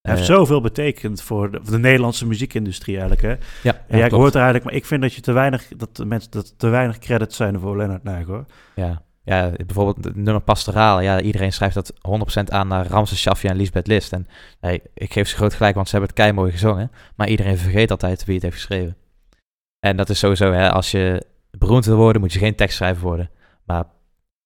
[0.00, 3.22] hij heeft Eh, zoveel betekend voor de, voor de Nederlandse muziekindustrie eigenlijk.
[3.26, 3.46] Hè?
[3.68, 5.96] Ja, Ja, ik hoor het er eigenlijk, maar ik vind dat je te weinig, dat
[5.96, 8.44] de mensen dat te weinig credits zijn voor Lennart Nijg hoor.
[8.74, 9.02] Ja.
[9.24, 11.00] ja, bijvoorbeeld het nummer Pastoraal.
[11.00, 11.92] Ja, iedereen schrijft dat
[12.40, 14.12] 100% aan naar Ramses Shaffi en Lisbeth List.
[14.12, 14.26] En
[14.60, 16.90] hey, ik geef ze groot gelijk, want ze hebben het keimooi gezongen.
[17.16, 18.96] Maar iedereen vergeet altijd wie het heeft geschreven.
[19.80, 21.26] En dat is sowieso, hè, als je
[21.58, 23.30] beroemd wil worden, moet je geen tekstschrijver worden.
[23.64, 23.84] Maar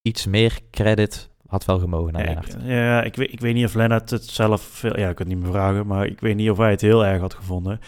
[0.03, 2.55] iets meer credit had wel gemogen naar Ja, Lennart.
[2.55, 4.99] ik, ja, ik, weet, ik weet niet of Lennart het zelf veel...
[4.99, 7.05] Ja, ik kan het niet meer vragen, maar ik weet niet of hij het heel
[7.07, 7.81] erg had gevonden.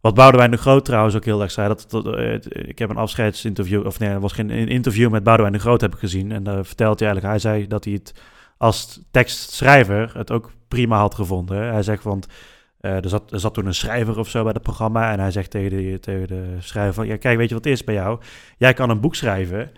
[0.00, 1.68] Wat Boudewijn de Groot trouwens ook heel erg zei.
[1.68, 3.86] Dat, dat, eh, het- ik heb een afscheidsinterview...
[3.86, 6.32] Of nee, er was geen een interview met Boudewijn de Groot heb ik gezien.
[6.32, 7.42] En daar vertelt hij eigenlijk...
[7.42, 8.14] Hij zei dat hij het
[8.56, 11.72] als tekstschrijver het ook prima had gevonden.
[11.72, 12.26] Hij zegt, want...
[12.80, 15.12] eh, er, zat, er zat toen een schrijver of zo bij het programma.
[15.12, 17.06] En hij zegt tegen de, tegen de schrijver van...
[17.06, 18.20] Ja, kijk, weet je wat het is bij jou?
[18.56, 19.70] Jij kan een boek schrijven...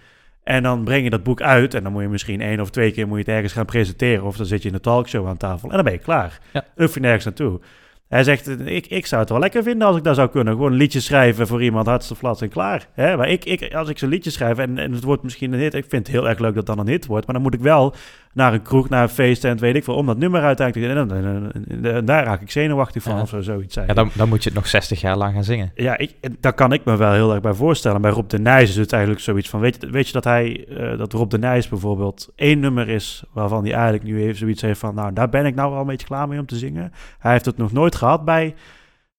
[0.43, 2.93] En dan breng je dat boek uit en dan moet je misschien één of twee
[2.93, 4.25] keer moet je het ergens gaan presenteren.
[4.25, 6.39] Of dan zit je in een talkshow aan tafel en dan ben je klaar.
[6.53, 6.65] Ja.
[6.75, 7.61] Dan hoef je nergens naartoe.
[8.09, 10.55] Hij zegt, ik, ik zou het wel lekker vinden als ik dat zou kunnen.
[10.55, 12.89] Gewoon een liedje schrijven voor iemand, hartstikke flats en klaar.
[12.93, 13.17] Hè?
[13.17, 15.75] Maar ik, ik, als ik zo'n liedje schrijf en, en het wordt misschien een hit.
[15.75, 17.27] Ik vind het heel erg leuk dat dan een hit wordt.
[17.27, 17.95] Maar dan moet ik wel
[18.35, 19.95] naar een kroeg, naar een feest en weet ik veel.
[19.95, 21.01] Om dat nummer uiteindelijk te...
[21.01, 23.21] En, en, en- en- en daar raak ik zenuwachtig van Ja.
[23.23, 23.87] of zo, zoiets zijn.
[23.87, 25.73] Ja, dan, dan moet je het nog 60 jaar lang gaan zingen.
[25.75, 28.01] Ja, ik, daar kan ik me wel heel erg bij voorstellen.
[28.01, 29.61] Bij Rob de Nijs is het eigenlijk zoiets van...
[29.61, 33.23] Weet je, weet je dat hij, eh, dat Rob de Nijs bijvoorbeeld één nummer is...
[33.33, 34.95] waarvan hij eigenlijk nu even zoiets heeft van...
[34.95, 36.93] nou, daar ben ik nou wel een beetje klaar mee om te zingen.
[37.19, 38.55] Hij heeft het nog nooit gehad bij...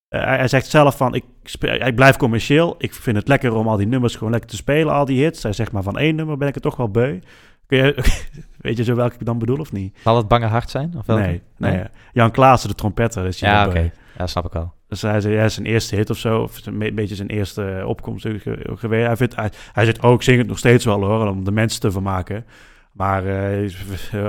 [0.10, 1.24] eh, hij, zegt zelf van, ik,
[1.62, 2.76] ik blijf commercieel.
[2.78, 5.44] Ik vind het lekker om al die nummers gewoon lekker te spelen, al die hits.
[5.44, 7.20] Hij zegt maar van één nummer ben ik er toch wel beu.
[7.68, 7.96] Kun je,
[8.62, 9.98] weet je zo welke ik dan bedoel of niet?
[10.04, 10.94] Zal het Bange Hart zijn?
[10.98, 11.22] Of welke?
[11.24, 11.84] Nee, nee.
[12.14, 13.74] Jan Klaassen, de trompetter, is hier Ja, oké.
[13.74, 13.90] beu.
[14.18, 14.74] Ja, snap ik wel.
[14.88, 17.84] Dus hij zei, ja, zijn eerste hit of zo, of een be- beetje zijn eerste
[17.88, 19.06] opkomst ge- geweest.
[19.08, 21.52] Hij, vindt, hij, hij zegt ook, ik zing het nog steeds wel hoor, om de
[21.52, 22.46] mensen te vermaken.
[22.92, 23.70] Maar eh,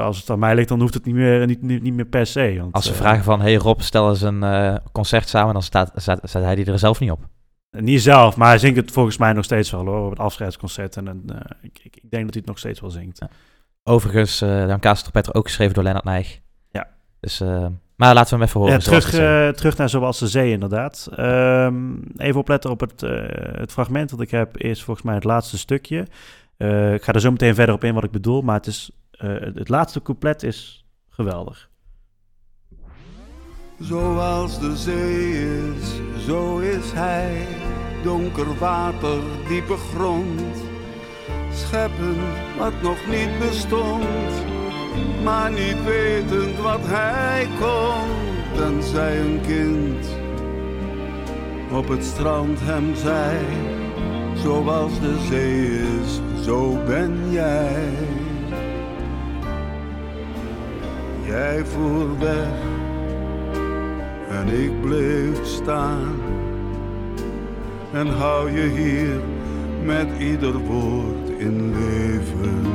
[0.01, 2.27] als het aan mij ligt, dan hoeft het niet meer, niet, niet, niet meer per
[2.27, 2.57] se.
[2.61, 5.62] Want, Als ze eh, vragen van, hey Rob, stel eens een eh, concert samen, dan
[5.62, 7.29] staat, staat, staat hij die er zelf niet op.
[7.77, 10.97] Niet zelf, maar hij zingt het volgens mij nog steeds wel hoor, op het afscheidsconcert.
[10.97, 13.19] En eh, ik, ik, denk dat hij het nog steeds wel zingt.
[13.19, 13.29] Ja.
[13.83, 16.41] Overigens, eh Jan Kaas ook geschreven door Lennart Nijg.
[16.71, 16.89] Ja.
[17.21, 18.75] Dus, eh, maar laten we hem even horen.
[18.75, 21.09] Ja, terug, eh, terug naar Zoals de Zee, inderdaad.
[21.17, 23.01] Ehm, even opletten op het,
[23.59, 25.99] het fragment dat ik heb, is volgens mij het laatste stukje.
[26.95, 28.91] Ik ga er zo meteen verder op in wat ik bedoel, maar het, is,
[29.55, 31.69] het laatste couplet is geweldig.
[33.81, 37.47] Zoals de zee is, zo is hij.
[38.03, 40.57] Donker water, diepe grond.
[41.53, 42.17] Scheppen
[42.59, 44.33] wat nog niet bestond.
[45.25, 48.09] Maar niet wetend wat hij kon.
[48.57, 50.07] Tenzij een kind
[51.73, 53.39] op het strand hem zei.
[54.35, 57.89] Zoals de zee is, zo ben jij.
[61.27, 62.75] Jij voer weg
[64.35, 66.20] en ik bleef staan.
[67.92, 69.20] En hou je hier
[69.85, 72.66] met ieder woord in leven.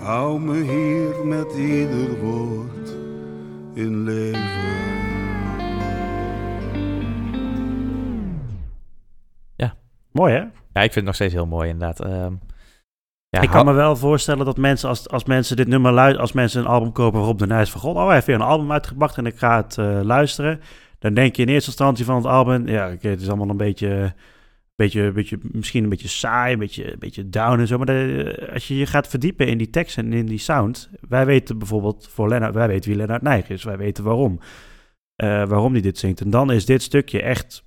[0.00, 2.96] Hou me hier met ieder woord
[3.74, 4.68] in leven.
[10.18, 10.38] Mooi hè?
[10.72, 12.00] Ja, ik vind het nog steeds heel mooi inderdaad.
[12.00, 12.32] Ehm,
[13.38, 16.32] ja, ik kan me wel voorstellen dat mensen, als, als mensen dit nummer luisteren, als
[16.32, 18.72] mensen een album kopen waarop de Nijs van God, oh hij heeft weer een album
[18.72, 20.60] uitgebracht en ik ga het eh, luisteren,
[20.98, 23.56] dan denk je in eerste instantie van het album, ja oké, het is allemaal een
[23.56, 24.14] beetje,
[24.76, 28.48] beetje, beetje, misschien een beetje saai, een beetje, een beetje down en zo, maar de-
[28.52, 32.08] als je je gaat verdiepen in die tekst en in die sound, wij weten bijvoorbeeld
[32.10, 34.38] voor Lennart, wij weten wie Lennart Nijg is, wij weten waarom,
[35.16, 36.20] eh, waarom hij dit zingt.
[36.20, 37.66] En dan is dit stukje echt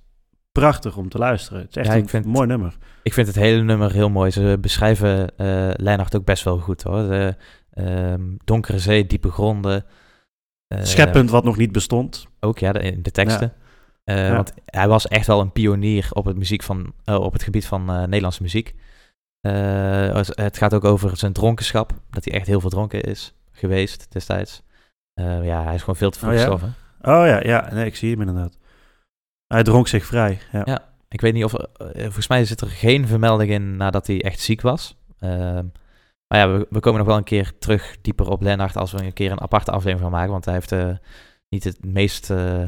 [0.52, 1.60] prachtig om te luisteren.
[1.60, 2.76] Het is echt Ja, een ik vind- mooi nummer.
[3.02, 4.30] Ik vind het hele nummer heel mooi.
[4.30, 5.32] Ze beschrijven
[5.76, 7.02] Lennart ook best wel goed hoor.
[7.08, 7.36] De,
[7.70, 9.84] ehm, donkere zee, diepe gronden.
[10.66, 12.26] eh, Scheppend wat nog niet bestond.
[12.40, 13.52] Ook ja, de, in de teksten.
[14.04, 14.34] Eh, Ja.
[14.34, 17.84] Want hij was echt wel een pionier op het, muziek van, op het gebied van
[17.84, 18.74] Nederlandse muziek.
[20.34, 21.92] Het gaat ook over zijn dronkenschap.
[22.10, 24.62] Dat hij echt heel veel dronken is geweest destijds.
[25.42, 26.62] Ja, hij is gewoon veel te veel Oh.
[27.02, 28.58] Oh ja, ja, nee, ik zie hem inderdaad.
[29.52, 30.38] Hij dronk zich vrij.
[30.52, 30.62] Ja.
[30.64, 30.90] Ja.
[31.08, 31.52] Ik weet niet of...
[31.52, 34.96] er- eh, volgens mij zit er geen vermelding in nadat hij echt ziek was.
[35.18, 35.64] Ehm,
[36.26, 39.02] maar ja, we, we komen nog wel een keer terug dieper op Lennart als we
[39.04, 40.30] een keer een aparte aflevering van maken.
[40.32, 40.88] Want hij heeft eh,
[41.48, 42.62] niet het meest eh,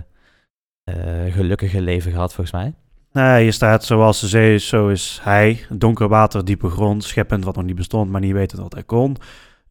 [1.31, 2.75] gelukkige leven gehad, volgens mij.
[3.13, 5.67] Nee, hier staat zoals de zee is, zo is hij.
[5.71, 9.17] Donker water, diepe grond, scheppend wat nog niet bestond, maar niet weten wat hij kon.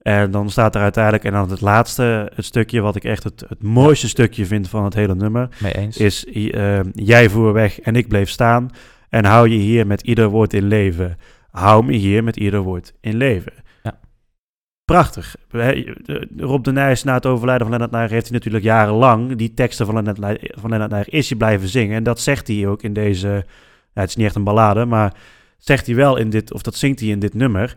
[0.04, 3.46] En dan staat er uiteindelijk, en dan het laatste, het stukje wat ik echt het,
[3.48, 5.98] het mooiste stukje vind van het hele nummer, Mee eens.
[5.98, 8.70] is eh, jij voer weg en ik bleef staan
[9.10, 11.18] en hou je hier met ieder woord in leven.
[11.52, 13.54] Hou me hier met ieder woord in leven.
[13.84, 14.00] Ja.
[14.86, 15.36] Prachtig.
[16.38, 19.86] Rob de Nijs, na het overlijden van Lennart Nijg, heeft hij natuurlijk jarenlang die teksten
[19.86, 21.96] van Lennart, van Lennart Nijg is hij blijven zingen.
[21.96, 23.46] En dat zegt hij ook in deze,
[23.94, 25.14] het is niet echt een ballade, maar
[25.58, 27.76] zegt hij wel in dit, of dat zingt hij in dit nummer.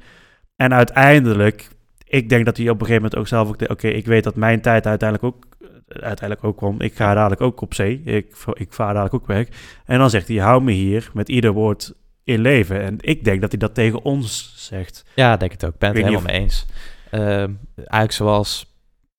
[0.57, 1.69] En uiteindelijk,
[2.09, 4.37] ik denk dat hij op een gegeven moment ook zelf ook, oké, ik weet dat
[4.37, 5.47] mijn tijd uiteindelijk ook,
[5.89, 6.81] uiteindelijk ook kwam.
[6.81, 9.49] Ik ga dadelijk ook op zee, ik, ik vaar dadelijk ook weg.
[9.85, 12.83] En dan zegt hij, hou me hier met ieder woord in leven.
[12.83, 15.05] En ik denk dat hij dat tegen ons zegt.
[15.15, 15.73] Ja, denk het ook.
[15.73, 16.67] Ik ben het helemaal mee eens.
[17.11, 18.75] Ehm, eigenlijk zoals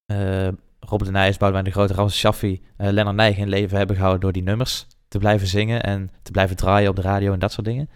[0.06, 0.48] eh,
[0.80, 4.22] Rob de Nijs, Boudewijn de Grote, Ramses Shaffi, eh Lennart Nijg in leven hebben gehouden
[4.22, 7.52] door die nummers te blijven zingen en te blijven draaien op de radio en dat
[7.52, 7.90] soort dingen.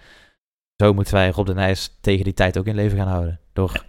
[0.76, 3.40] Zo moeten wij Rob de Nijs tegen die tijd ook in leven gaan houden.
[3.54, 3.86] Door,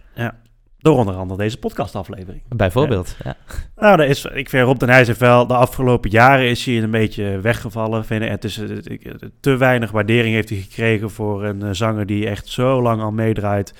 [0.83, 2.43] Door onder andere deze podcastaflevering.
[2.55, 3.15] bijvoorbeeld.
[3.23, 3.35] Ja.
[3.75, 7.39] Nou, is, ik vind Rob de Nijs wel de afgelopen jaren is hij een beetje
[7.39, 8.05] weggevallen.
[8.05, 8.23] Vind.
[8.23, 8.61] Het is,
[9.39, 13.11] te weinig waardering heeft hij gekregen voor een eh, zanger die echt zo lang al
[13.11, 13.73] meedraait.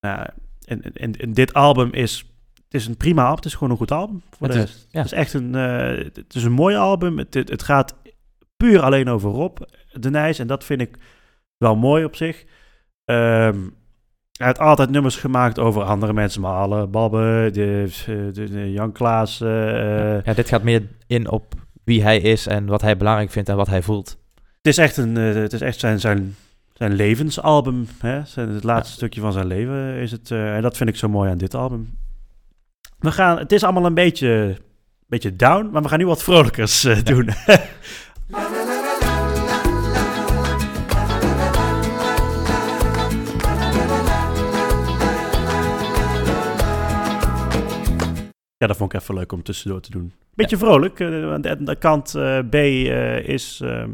[0.00, 0.26] Nou,
[0.64, 2.18] en, en, en dit album is,
[2.64, 3.36] het is een prima album.
[3.36, 4.22] Het is gewoon een goed album.
[4.30, 4.98] Voor Het de is- ja.
[5.02, 7.18] Het is echt een, eh, het is een mooi album.
[7.18, 7.94] Het, het, het gaat
[8.56, 9.58] puur alleen over Rob
[9.92, 10.38] de Nijs.
[10.38, 10.96] En dat vind ik
[11.56, 12.44] wel mooi op zich.
[13.04, 13.56] Ehm,
[14.36, 17.88] hij heeft altijd nummers gemaakt over andere mensen, maar alle Babbe, de,
[18.32, 19.40] de, de Jan Klaas.
[19.40, 23.48] eh, ja, dit gaat meer in op wie hij is en wat hij belangrijk vindt
[23.48, 24.18] en wat hij voelt.
[24.56, 26.36] Het is echt, een, eh, het is echt zijn, zijn,
[26.72, 27.88] zijn levensalbum.
[27.98, 28.24] Hè?
[28.24, 30.30] Zijn, het laatste stukje van zijn leven is het.
[30.30, 31.90] eh, en dat vind ik zo mooi aan dit album.
[32.98, 34.56] We gaan, het is allemaal een beetje,
[35.06, 37.28] beetje down, maar we gaan nu wat vrolijkers eh, doen.
[48.58, 50.12] Ja, dat vond ik even leuk om tussendoor te doen.
[50.34, 51.00] Beetje vrolijk.
[51.00, 51.08] eh,
[51.40, 53.84] de, de kant eh, B eh, is eh,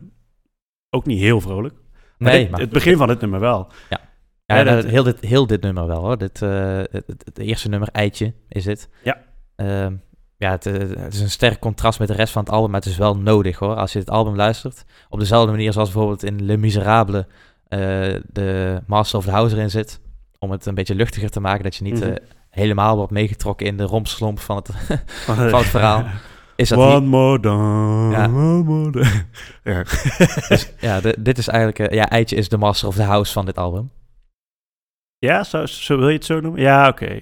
[0.90, 1.74] ook niet heel vrolijk.
[2.18, 3.68] Maar Nee, dit- maar het begin van het nummer wel.
[3.90, 4.00] ja,
[4.46, 6.18] Ja, dat- heel, dit, heel dit nummer wel hoor.
[6.18, 8.88] Dit, het, eerste nummer, Eitje, is dit.
[9.02, 9.22] Ja.
[9.56, 9.94] Ehm,
[10.36, 12.88] ja, het, het is een sterk contrast met de rest van het album, maar het
[12.90, 13.74] is wel nodig hoor.
[13.74, 17.26] Als je het album luistert, op dezelfde manier zoals bijvoorbeeld in Le Miserable
[18.32, 20.00] de Master of the House erin zit.
[20.38, 22.14] Om het een beetje luchtiger te maken, dat je niet Mhm.
[22.52, 24.68] Helemaal wordt meegetrokken in de rompslomp van het,
[25.26, 26.04] van het verhaal.
[26.56, 27.08] Is dat One niet?
[27.08, 28.24] more down, Ja.
[28.24, 29.06] one more down.
[29.72, 29.82] ja.
[30.48, 31.78] Dus, ja, de- dit is eigenlijk...
[31.78, 33.90] eh, ja, Eitje is de Master of the House van dit album.
[35.18, 36.60] ja, zo, zo wil je het zo noemen?
[36.60, 37.20] Ja, oké.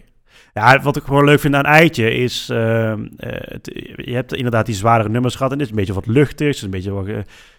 [0.60, 2.48] Ja, wat ik gewoon leuk vind aan Eitje is...
[2.50, 5.52] ehm, eh, het- je hebt inderdaad die zwaardere nummers gehad...
[5.52, 6.46] en dit is een beetje wat luchtig.
[6.46, 7.06] Het is een beetje wat...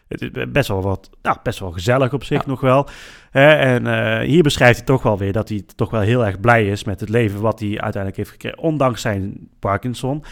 [0.07, 1.09] het is best wel wat...
[1.21, 2.47] Nou, best wel gezellig op zich Ja.
[2.49, 2.87] nog wel.
[3.31, 5.31] En eh, hier beschrijft hij toch wel weer...
[5.31, 7.41] dat hij toch wel heel erg blij is met het leven...
[7.41, 8.59] wat hij uiteindelijk heeft gekregen.
[8.59, 10.23] Ondanks zijn Parkinson.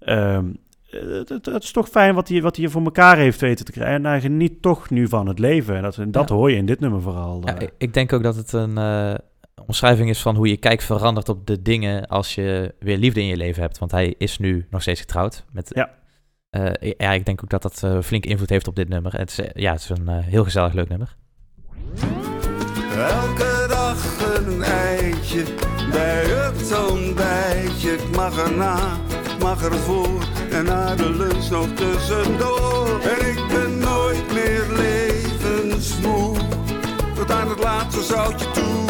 [0.00, 0.44] Ehm,
[0.90, 3.64] eh, het, het- het is toch fijn wat hij, wat hij voor elkaar heeft weten
[3.64, 3.94] te krijgen.
[3.94, 5.76] En hij geniet toch nu van het leven.
[5.76, 6.34] En dat, en dat Ja.
[6.34, 7.42] hoor je in dit nummer vooral.
[7.44, 7.68] Ja, eh.
[7.78, 8.78] ik, denk ook dat het een
[9.66, 13.26] omschrijving is van hoe je kijk verandert op de dingen als je weer liefde in
[13.26, 13.78] je leven hebt.
[13.78, 15.44] Want hij is nu nog steeds getrouwd.
[15.52, 15.96] Met, Ja.
[16.50, 19.18] Eh, ja, ik denk ook dat dat eh flink invloed heeft op dit nummer.
[19.18, 21.16] Het is, eh, ja, het is een eh, heel gezellig leuk nummer.
[22.96, 23.96] Elke dag
[24.36, 25.42] een eitje,
[25.92, 28.96] Bij het ontbijtje, ik mag erna,
[29.34, 33.00] ik mag ervoor en na de lunch nog tussendoor.
[33.00, 36.36] En ik ben nooit meer levensmoe,
[37.14, 38.87] tot aan het laatste zoutje toe.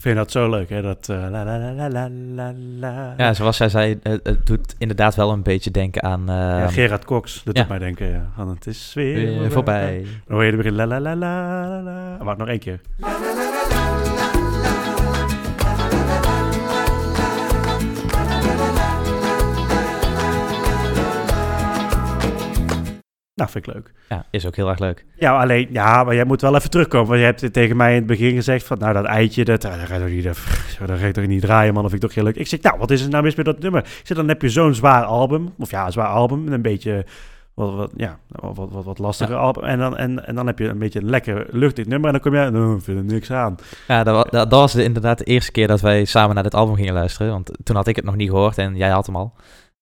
[0.00, 0.82] Ik vind dat zo leuk, hè?
[0.82, 3.14] Dat eh, la la la la la la la.
[3.16, 6.22] Ja, zoals zij zei, het, het doet inderdaad wel een beetje denken aan...
[6.26, 7.60] Ja, ehm, Gerard Cox doet ja.
[7.60, 8.30] het mij denken, ja.
[8.36, 10.06] Van het is weer, weer voorbij.
[10.26, 12.24] Dan hoor je er weer la la la la la la.
[12.24, 12.80] Wacht, nog één keer.
[23.40, 23.92] Nou, vind ik leuk.
[24.08, 25.04] Ja, is ook heel erg leuk.
[25.16, 27.06] Ja, alleen, ja, maar jij moet wel even terugkomen.
[27.08, 29.72] Want je hebt tegen mij in het begin gezegd van, nou, dat eitje, dat, dat
[29.72, 30.38] ga toch niet, dat,
[30.98, 31.84] ga toch niet draaien, man.
[31.84, 32.36] Of ik toch heel leuk.
[32.36, 33.80] Ik zeg, nou, wat is er nou mis met dat nummer?
[33.80, 36.62] Ik zeg, dan heb je zo'n zwaar album, of ja, een zwaar album, en een
[36.62, 37.04] beetje,
[37.54, 39.40] wat, wat, ja, wat, wat, wat, lastiger Ja.
[39.40, 39.64] album.
[39.64, 42.22] En dan, en, en dan heb je een beetje een lekker luchtig nummer, en dan
[42.32, 43.56] kom je, nou, ik vind er niks aan.
[43.88, 46.54] Ja, dat, dat, dat was de- inderdaad de eerste keer dat wij samen naar dit
[46.54, 47.32] album gingen luisteren.
[47.32, 49.32] Want toen had ik het nog niet gehoord en jij had hem al.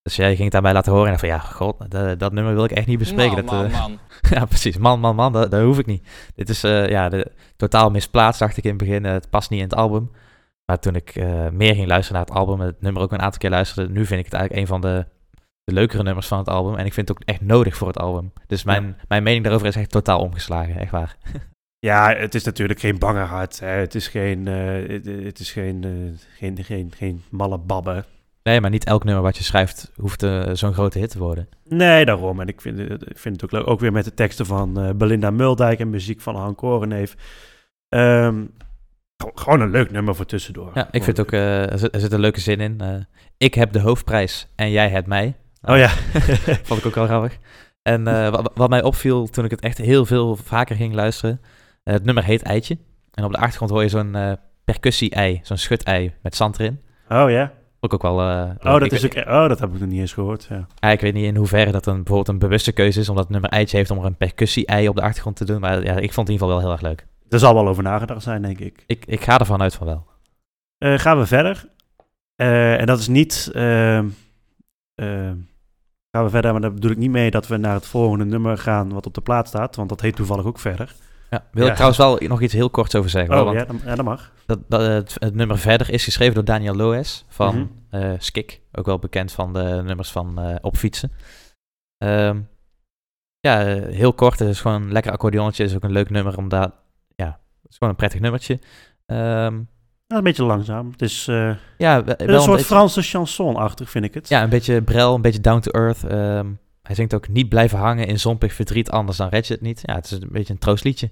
[0.08, 2.54] Dus jij ging het daarbij laten horen en dacht van ja, god, dat, dat nummer
[2.54, 3.44] wil ik echt niet bespreken.
[3.44, 3.98] Man, dat, man, eh, man.
[4.38, 4.76] ja, precies.
[4.76, 6.08] Man, man, man, dat, dat hoef ik niet.
[6.34, 9.04] Dit is eh, ja, de, totaal misplaatst, dacht ik in het begin.
[9.04, 10.10] Eh, het past niet in het album.
[10.64, 13.20] Maar toen ik eh, meer ging luisteren naar het album, en het nummer ook een
[13.20, 15.06] aantal keer luisterde, nu vind ik het eigenlijk een van de,
[15.64, 16.74] de leukere nummers van het album.
[16.76, 18.32] En ik vind het ook echt nodig voor het album.
[18.46, 21.16] Dus mijn, mijn mening daarover is echt totaal omgeslagen, echt waar.
[21.80, 23.60] Ja, het is natuurlijk geen bange hart.
[23.60, 23.66] Hè.
[23.66, 25.84] Het is geen, eh, het, het is geen,
[26.36, 28.04] geen, geen, geen malle babbe.
[28.48, 31.48] Nee, maar niet elk nummer wat je schrijft hoeft eh, zo'n grote hit te worden.
[31.64, 32.40] Nee, daarom.
[32.40, 33.68] En ik vind, het- ik vind het ook leuk.
[33.70, 37.14] Ook weer met de teksten van eh, Belinda Muldijk en muziek van Han Koreneef.
[37.88, 38.44] Ehm,
[39.34, 40.70] gewoon- een leuk nummer voor tussendoor.
[40.74, 42.80] Ja, ik vind het ook, eh, er, zit, er zit een leuke zin in.
[42.80, 42.94] Eh,
[43.36, 45.34] ik heb de hoofdprijs en jij hebt mij.
[45.62, 45.88] Oh ja.
[46.68, 47.38] Vond ik ook wel grappig.
[47.82, 51.40] En eh, wa- wat, mij opviel toen ik het echt heel veel vaker ging luisteren.
[51.82, 52.78] eh, het nummer heet Eitje.
[53.14, 54.32] En op de achtergrond hoor je zo'n eh,
[54.64, 56.80] percussie-ei, zo'n schut-ei met zand erin.
[57.08, 57.52] oh ja.
[57.80, 58.20] Ook ook wel...
[58.20, 60.46] eh, Oh dat, is ook, oh, dat heb ik nog niet eens gehoord.
[60.50, 60.66] Ja.
[60.74, 63.32] ja, ik weet niet in hoeverre dat een, bijvoorbeeld een bewuste keuze is, omdat het
[63.32, 65.60] nummer Eitje heeft om er een percussie-ei op de achtergrond te doen.
[65.60, 67.06] Maar ja, ik vond het in ieder geval wel heel erg leuk.
[67.28, 68.84] Er zal wel over nagedacht zijn, denk ik.
[68.86, 70.06] Ik, ik ga ervan uit van wel.
[70.78, 71.68] Eh, gaan we verder.
[72.34, 73.50] Eh, en dat is niet...
[73.52, 74.06] ehm,
[74.94, 75.36] ehm,
[76.10, 78.58] gaan we verder, maar daar bedoel ik niet mee dat we naar het volgende nummer
[78.58, 79.76] gaan wat op de plaat staat.
[79.76, 80.94] Want dat heet toevallig ook verder.
[81.30, 81.68] Ja, wil Ja.
[81.68, 83.34] ik trouwens wel nog iets heel korts over zeggen.
[83.34, 84.32] hoor, Oh want ja, dat mag.
[84.46, 87.56] Dat, dat, het, het nummer verder is geschreven door Daniel Loes van
[87.90, 88.02] Mhm.
[88.02, 88.60] eh, Skik.
[88.72, 91.12] Ook wel bekend van de nummers van eh, Op Fietsen.
[91.98, 92.40] Ehm,
[93.40, 93.58] ja,
[93.90, 94.38] heel kort.
[94.38, 95.62] Het is gewoon een lekker accordeonnetje.
[95.62, 96.72] Het is ook een leuk nummer, omdat...
[97.16, 97.26] Ja,
[97.62, 98.58] het is gewoon een prettig nummertje.
[99.06, 99.60] Ehm,
[100.06, 100.90] een beetje langzaam.
[100.90, 104.28] Het is eh, ja, we- een wel soort beetje, Franse chanson-achtig, vind ik het.
[104.28, 106.04] Ja, een beetje brel, een beetje down to earth.
[106.04, 106.46] Ehm,
[106.88, 109.80] hij zingt ook niet blijven hangen in zompig verdriet, anders dan red je het niet.
[109.84, 111.10] Ja, het is een beetje een troostliedje.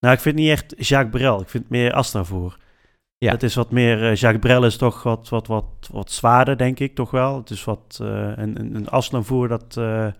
[0.00, 1.40] Nou, ik vind het niet echt Jacques Brel.
[1.40, 2.58] Ik vind het meer Aznavour.
[3.18, 3.30] Ja.
[3.32, 4.02] Het is wat meer...
[4.02, 7.36] eh, Jacques Brel is toch wat, wat, wat, wat zwaarder, denk ik, toch wel.
[7.36, 7.98] Het is wat...
[8.02, 9.74] eh een, een, een Aznavour, dat...
[9.74, 10.14] Ja, het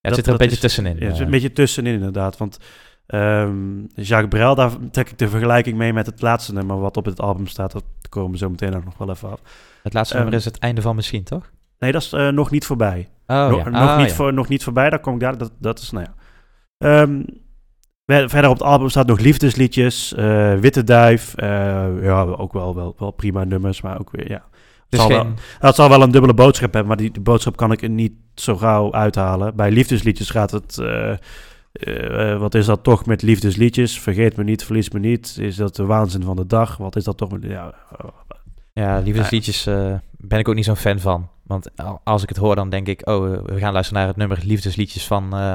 [0.00, 0.96] Dat- zit er een beetje is- tussenin.
[0.98, 1.24] Ja, het is eh.
[1.24, 2.36] een beetje tussenin inderdaad.
[2.36, 2.58] Want
[3.06, 7.04] ehm, Jacques Brel, daar trek ik de vergelijking mee met het laatste nummer wat op
[7.04, 7.72] het album staat.
[7.72, 9.40] Dat komen we zo meteen ook nog wel even af.
[9.82, 11.50] het laatste ehm, nummer is het einde van misschien, toch?
[11.80, 13.08] Nee, dat is eh, nog niet voorbij.
[13.26, 13.68] Oh, nog, ja.
[13.70, 14.14] nog, Ah, niet ja.
[14.14, 15.38] voor, nog niet voorbij, daar kom ik daar.
[15.38, 16.14] Dat, dat is, nou ja.
[16.78, 17.22] Ehm,
[18.06, 21.34] ver- verder op het album staat nog liefdesliedjes, eh, Witte Duif.
[21.34, 21.48] eh,
[22.02, 24.44] ja, ook wel, wel, wel prima nummers, maar ook weer, ja.
[24.84, 27.22] Het is zal wel- geen, Het zal wel een dubbele boodschap hebben, maar die, die
[27.22, 29.56] boodschap kan ik er niet zo gauw uithalen.
[29.56, 30.76] Bij liefdesliedjes gaat het...
[32.38, 34.00] wat is dat toch met liefdesliedjes?
[34.00, 35.36] Vergeet me niet, verlies me niet.
[35.40, 36.76] Is dat de waanzin van de dag?
[36.76, 37.42] Wat is dat toch met...
[37.42, 37.74] Ja,
[38.72, 39.68] Ja, liefdesliedjes
[40.20, 41.30] ben ik ook niet zo'n fan van.
[41.42, 44.16] Want al- als ik het hoor, dan denk ik, oh, we gaan luisteren naar het
[44.18, 45.54] nummer liefdesliedjes van, eh,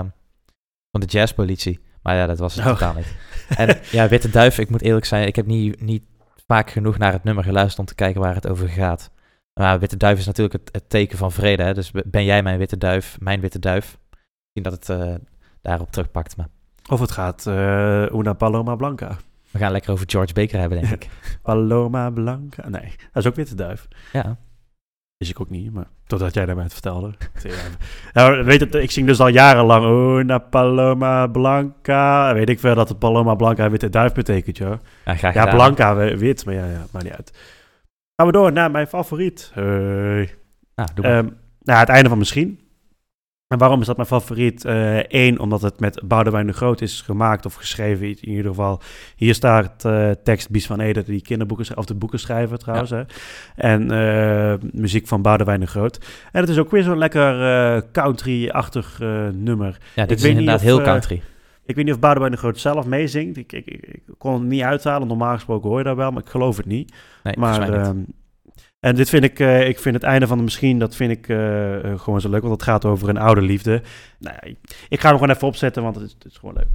[0.91, 1.79] van de jazzpolitie.
[2.01, 2.71] Maar ja, dat was het Oh.
[2.71, 3.15] totaal niet.
[3.57, 6.03] En ja, Witte Duif, ik moet eerlijk zijn, ik heb niet, niet
[6.47, 9.11] vaak genoeg naar het nummer geluisterd om te kijken waar het over gaat.
[9.53, 11.63] Maar Witte Duif is natuurlijk het, het teken van vrede.
[11.63, 11.73] Hè?
[11.73, 13.97] Dus ben jij mijn witte duif, mijn witte duif?
[14.09, 15.15] Misschien dat het eh,
[15.61, 16.37] daarop terugpakt.
[16.37, 16.47] Maar
[16.89, 19.17] Of het gaat eh Una Paloma Blanca.
[19.51, 21.09] we gaan lekker over George Baker hebben, denk ik.
[21.41, 22.69] Paloma Blanca.
[22.69, 23.87] Nee, dat is ook witte duif.
[24.13, 24.37] Ja,
[25.17, 27.13] Wist ik ook niet, maar totdat jij mij het vertelde.
[28.13, 29.85] nou, weet het, ik zing dus al jarenlang
[30.19, 32.33] Una Paloma Blanca.
[32.33, 34.77] Weet ik veel dat het Paloma Blanca witte duif betekent, joh.
[35.21, 35.47] ja.
[35.47, 37.31] Blanca wit, maar ja, ja, maakt niet uit.
[38.15, 39.51] Gaan we door naar mijn favoriet.
[39.53, 40.35] Hey.
[40.75, 41.17] Nou, doe maar.
[41.17, 41.29] Ehm,
[41.61, 42.59] nou, het einde van misschien.
[43.47, 44.63] En waarom is dat mijn favoriet?
[45.07, 48.07] Eén, omdat het met Boudewijn de Groot is gemaakt of geschreven.
[48.07, 48.81] In ieder geval,
[49.15, 52.89] hier staat eh, tekst Bies van Ede, die kinderboeken, of de boeken schrijven trouwens.
[52.89, 53.01] Hè?
[53.55, 55.97] En eh, muziek van Boudewijn de Groot.
[56.31, 57.41] En het is ook weer zo'n lekker
[57.75, 59.77] eh, country-achtig eh, nummer.
[59.95, 61.21] Ja, Ik dit is inderdaad of, heel eh, country.
[61.65, 63.37] Ik weet niet of Boudewijn de Groot zelf meezingt.
[63.37, 65.07] Ik, ik, ik, ik kon het niet uithalen.
[65.07, 66.93] Normaal gesproken hoor je dat wel, maar ik geloof het niet.
[67.23, 67.69] Nee, Maar, niet.
[67.69, 67.97] ehm,
[68.85, 71.29] en dit vind ik, eh, ik vind het einde van de misschien, dat vind ik
[71.29, 73.81] eh, eh, gewoon zo leuk, want het gaat over een oude liefde.
[74.19, 74.37] Nou,
[74.89, 76.67] ik ga hem gewoon even opzetten, want het is, het is gewoon leuk.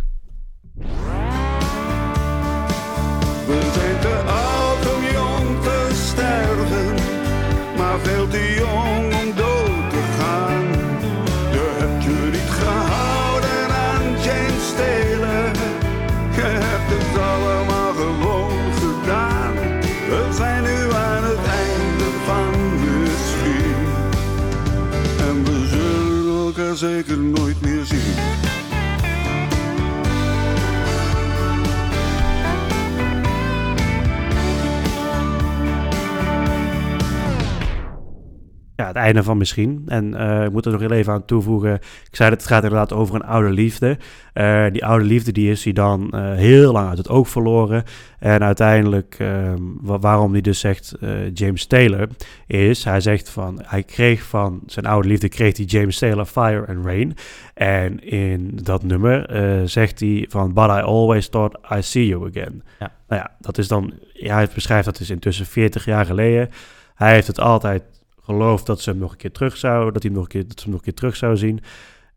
[38.81, 39.83] Ja, het einde van misschien.
[39.87, 41.75] En eh, ik moet er nog heel even aan toevoegen.
[41.75, 43.99] Ik zei dat het gaat inderdaad over een oude liefde.
[44.33, 47.83] Eh, die oude liefde die is hij dan eh, heel lang uit het oog verloren.
[48.19, 50.95] En uiteindelijk, ehm, wa- waarom hij dus zegt
[51.35, 52.09] James Taylor,
[52.47, 56.67] is hij zegt van hij kreeg van zijn oude liefde kreeg hij James Taylor Fire
[56.67, 57.15] and Rain.
[57.55, 59.29] En in dat nummer
[59.69, 62.63] zegt hij van But I always thought I see you again.
[62.79, 62.93] Ja.
[63.09, 66.49] Nou ja, dat is dan, ja, hij beschrijft dat is intussen 40 jaar geleden.
[66.95, 67.83] Hij heeft het altijd
[68.23, 70.49] geloofd dat ze hem nog een keer terug zou, dat hij hem nog een keer,
[70.49, 71.61] dat ze hem nog een keer terug zou zien.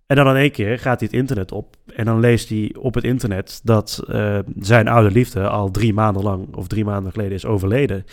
[0.06, 2.94] En dan in één keer gaat hij het internet op en dan leest hij op
[2.94, 7.34] het internet dat eh, zijn oude liefde al drie maanden lang of drie maanden geleden
[7.34, 8.06] is overleden.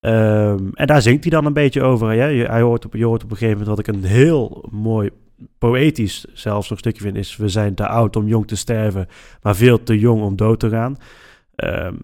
[0.00, 2.12] Ehm, en daar zingt hij dan een beetje over.
[2.14, 5.10] Je, hij hoort op, je hoort op een gegeven moment wat ik een heel mooi
[5.58, 9.08] poëtisch zelfs nog stukje vind, is we zijn te oud om jong te sterven,
[9.42, 10.96] maar veel te jong om dood te gaan.
[11.54, 11.94] Ehm,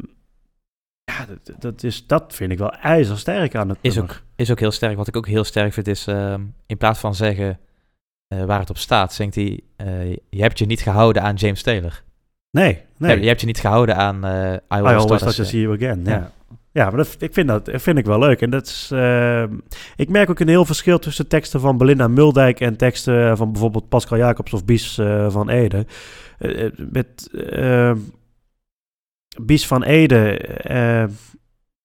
[1.04, 4.12] ja, dat, dat, is, dat vind ik wel ijzersterk aan het Is nummer.
[4.14, 4.96] ook, is ook heel sterk.
[4.96, 7.58] Wat ik ook heel sterk vind is, ehm, in plaats van zeggen
[8.28, 11.62] eh, waar het op staat, zingt hij, eh, je hebt je niet gehouden aan James
[11.62, 12.02] Taylor.
[12.50, 13.16] Nee, nee.
[13.16, 16.00] Ja, je hebt je niet gehouden aan eh I Always Thought I see you again.
[16.04, 16.30] Ja, Ja.
[16.72, 16.84] ja.
[16.84, 18.40] maar dat, ik vind dat vind ik wel leuk.
[18.40, 19.44] En dat is, eh,
[19.96, 23.88] ik merk ook een heel verschil tussen teksten van Belinda Muldijk en teksten van bijvoorbeeld
[23.88, 24.94] Pascal Jacobs of Bies
[25.28, 25.86] van Ede.
[26.90, 27.92] Met eh,
[29.42, 31.04] Bies van Ede eh,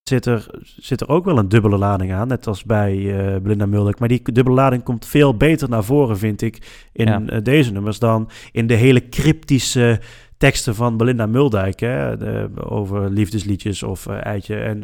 [0.03, 3.65] zit, er, zit er ook wel een dubbele lading aan, net als bij eh, Belinda
[3.65, 3.99] Muldijk.
[3.99, 7.21] Maar die dubbele lading komt veel beter naar voren, vind ik, in Ja.
[7.25, 9.99] eh, deze nummers dan in de hele cryptische
[10.37, 14.55] teksten van Belinda Muldijk, hè, de- over liefdesliedjes of eitje.
[14.55, 14.83] En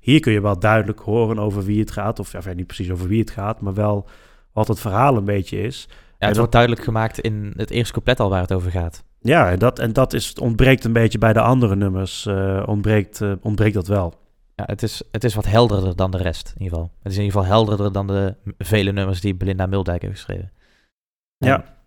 [0.00, 3.08] hier kun je wel duidelijk horen over wie het gaat, of ja, niet precies over
[3.08, 4.08] wie het gaat, maar wel
[4.52, 5.86] wat het verhaal een beetje is.
[5.88, 9.04] Ja, En het wordt duidelijk gemaakt in het eerste couplet al waar het over gaat.
[9.22, 13.20] Ja, en dat, en dat is, ontbreekt een beetje bij de andere nummers, eh, ontbreekt,
[13.20, 14.18] eh, ontbreekt dat wel.
[14.54, 16.92] Ja, het, is, het is wat helderder dan de rest, in ieder geval.
[17.02, 20.52] Het is in ieder geval helderder dan de vele nummers die Belinda Muldijk heeft geschreven.
[21.38, 21.78] En Ja.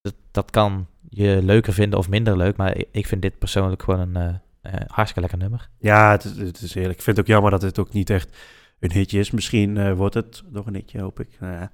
[0.00, 4.14] Dat, dat kan je leuker vinden of minder leuk, maar ik, vind dit persoonlijk gewoon
[4.14, 5.68] een eh, hartstikke lekker nummer.
[5.78, 6.98] Ja, het is, het is eerlijk.
[6.98, 8.36] Ik vind het ook jammer dat het ook niet echt
[8.80, 9.30] een hitje is.
[9.30, 11.36] Misschien wordt het nog een hitje, hoop ik.
[11.40, 11.68] Nou.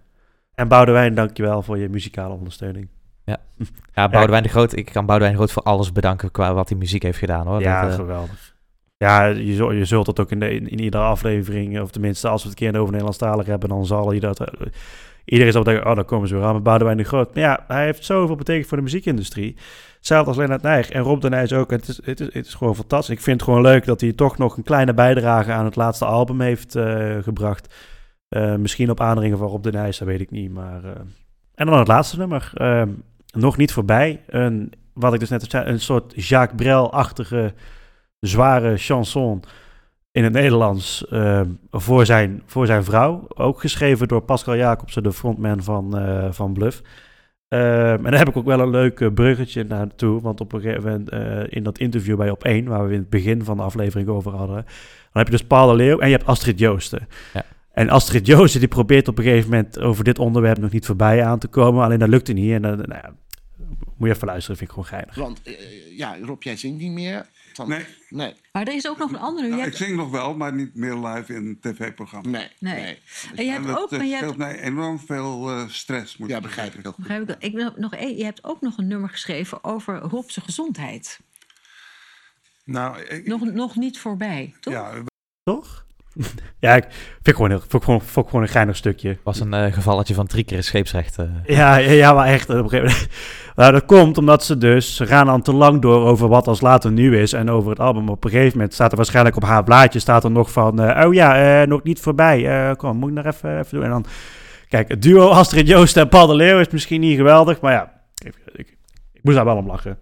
[0.55, 2.89] En Boudewijn, dankjewel voor je muzikale ondersteuning.
[3.95, 6.79] Ja, Boudewijn de Groot, ik kan Boudewijn de Groot voor alles bedanken qua wat hij
[6.79, 7.61] muziek heeft gedaan hoor.
[7.61, 8.55] ja, Dat, eh, geweldig.
[8.97, 12.29] Ja, je, zult- je zult het ook in, de, in, in iedere aflevering, of tenminste
[12.29, 14.41] als we het een keer over Nederlandstalig hebben, dan zal je dat...
[14.41, 14.67] eh,
[15.25, 17.35] iedereen zal denken, oh, dan komen ze weer aan met Boudewijn de Groot.
[17.35, 19.57] Maar ja, hij heeft zoveel betekend voor de muziekindustrie.
[19.97, 21.71] Hetzelfde als Lennart Nijg en Rob de Nijs ook.
[21.71, 23.15] Het is, het, is, het is gewoon fantastisch.
[23.15, 26.05] Ik vind het gewoon leuk dat hij toch nog een kleine bijdrage aan het laatste
[26.05, 27.75] album heeft eh, gebracht.
[28.59, 30.53] Misschien op aandringen van Rob de Nijs, dat weet ik niet.
[30.53, 30.81] Maar,
[31.55, 32.53] En dan het laatste nummer.
[33.33, 34.23] Nog niet voorbij.
[34.27, 37.55] Een, wat ik dus net zei, een soort Jacques Brel-achtige
[38.21, 39.43] zware chanson
[40.13, 43.27] in het Nederlands eh, voor, zijn, voor zijn vrouw.
[43.29, 46.83] Ook geschreven door Pascal Jacobsen, de frontman van, eh, van Bluff.
[47.49, 50.21] Eh, en daar heb ik ook wel een leuk eh, bruggetje naartoe.
[50.21, 53.11] Want op een gegeven moment in dat interview bij Op 1, waar we in het
[53.11, 54.65] begin van de aflevering over hadden,
[55.13, 57.09] dan heb je dus Paul de Leeuw en je hebt Astrid Joosten.
[57.35, 57.45] Ja.
[57.81, 61.25] En Astrid Joosten die probeert op een gegeven moment over dit onderwerp nog niet voorbij
[61.25, 61.85] aan te komen.
[61.85, 62.53] Alleen dat lukte niet.
[62.53, 63.15] En dan, nou ja,
[63.97, 65.15] moet je even luisteren, vind ik gewoon geinig.
[65.15, 67.27] Want eh, ja, Rob, jij zingt niet meer.
[67.53, 69.49] Van- Nee, Nee, Maar er is ook nog een andere.
[69.49, 72.29] nou, ik zing nog wel, maar niet meer live in een tv-programma.
[72.31, 72.75] nee, Nee.
[72.83, 72.99] nee.
[73.35, 76.17] en je hebt En ook, eh, maar je scheelt hebt, mij enorm veel eh, stress.
[76.17, 76.83] Moet Ja, ik begrijp ik zeggen.
[76.83, 77.03] heel goed.
[77.07, 77.51] begrijp ik, wel.
[77.51, 81.21] ik wil nog je hebt ook nog een nummer geschreven over Rob zijn gezondheid.
[82.65, 84.73] Nou, ik, Nog, nog niet voorbij, toch?
[84.75, 84.93] ja,
[85.43, 85.87] Toch?
[86.59, 86.87] Ja, ik
[87.23, 89.19] vind gewoon, heel, vond gewoon, gewoon een geinig stukje.
[89.23, 91.19] was een eh, gevalletje van drie keer een scheepsrecht.
[91.19, 91.27] eh.
[91.45, 92.51] Ja, ja, ja, maar echt.
[92.51, 92.91] Op een.
[93.57, 96.61] Nou, dat komt omdat ze dus, ze gaan dan te lang door over wat als
[96.61, 98.09] later nu is en over het album.
[98.09, 101.07] Op een gegeven moment staat er waarschijnlijk op haar blaadje staat er nog van, eh,
[101.07, 102.75] oh ja, nog niet voorbij.
[102.77, 103.85] Kom, moet ik nog even, even doen.
[103.85, 104.05] En dan,
[104.69, 107.93] kijk, het duo Astrid Joost en Paul de Leeuw is misschien niet geweldig, maar ja,
[108.25, 108.77] ik, ik,
[109.13, 109.99] ik moest daar wel om lachen.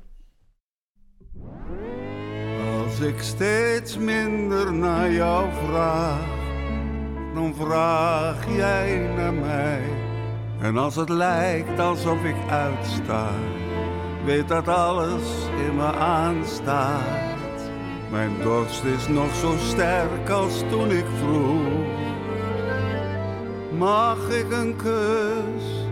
[2.98, 6.26] Als ik steeds minder naar jou vraag,
[7.34, 9.82] dan vraag jij naar mij.
[10.60, 13.30] En als het lijkt alsof ik uitsta,
[14.24, 15.22] weet dat alles
[15.66, 17.70] in me aanstaat.
[18.10, 21.86] Mijn dorst is nog zo sterk als toen ik vroeg.
[23.78, 25.86] Mag ik een kus?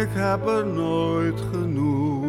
[0.00, 2.23] Ik heb er nooit genoeg.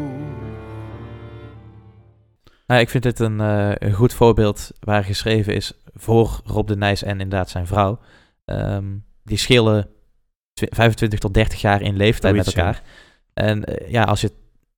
[2.68, 6.76] Nou, ik vind dit een, eh, een goed voorbeeld waar geschreven is voor Rob de
[6.78, 8.00] Nijs en inderdaad zijn vrouw.
[8.46, 8.86] Ehm,
[9.24, 9.88] die schelen
[10.54, 12.58] twi- 25 tot 30 jaar in leeftijd met ja.
[12.58, 12.82] elkaar.
[13.34, 14.32] En eh, ja, als je,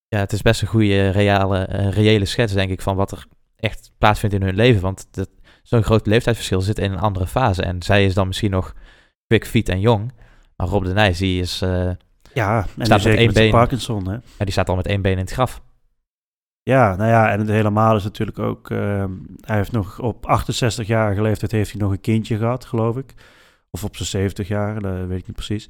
[0.08, 3.26] ja, het is best een goede reale, eh, reële schets, denk ik, van wat er
[3.56, 4.82] echt plaatsvindt in hun leven.
[4.82, 5.30] Want dat-
[5.64, 7.62] zo'n groot leeftijdsverschil zit in een andere fase.
[7.64, 8.74] En zij is dan misschien nog
[9.28, 10.12] quick, fit en jong.
[10.56, 13.60] Maar Rob de Nijs, die, is, Ja, en met één met zijn been.
[13.60, 14.14] Parkinson, hè.
[14.14, 15.62] ja, die staat al met één been in het graf.
[16.68, 18.70] Ja, nou ja, en het helemaal is natuurlijk ook...
[18.70, 19.12] ehm,
[19.42, 23.14] hij heeft nog op 68-jarige leeftijd heeft hij nog een kindje gehad, geloof ik.
[23.70, 25.70] Of op zijn 70 jaar, dat weet ik niet precies.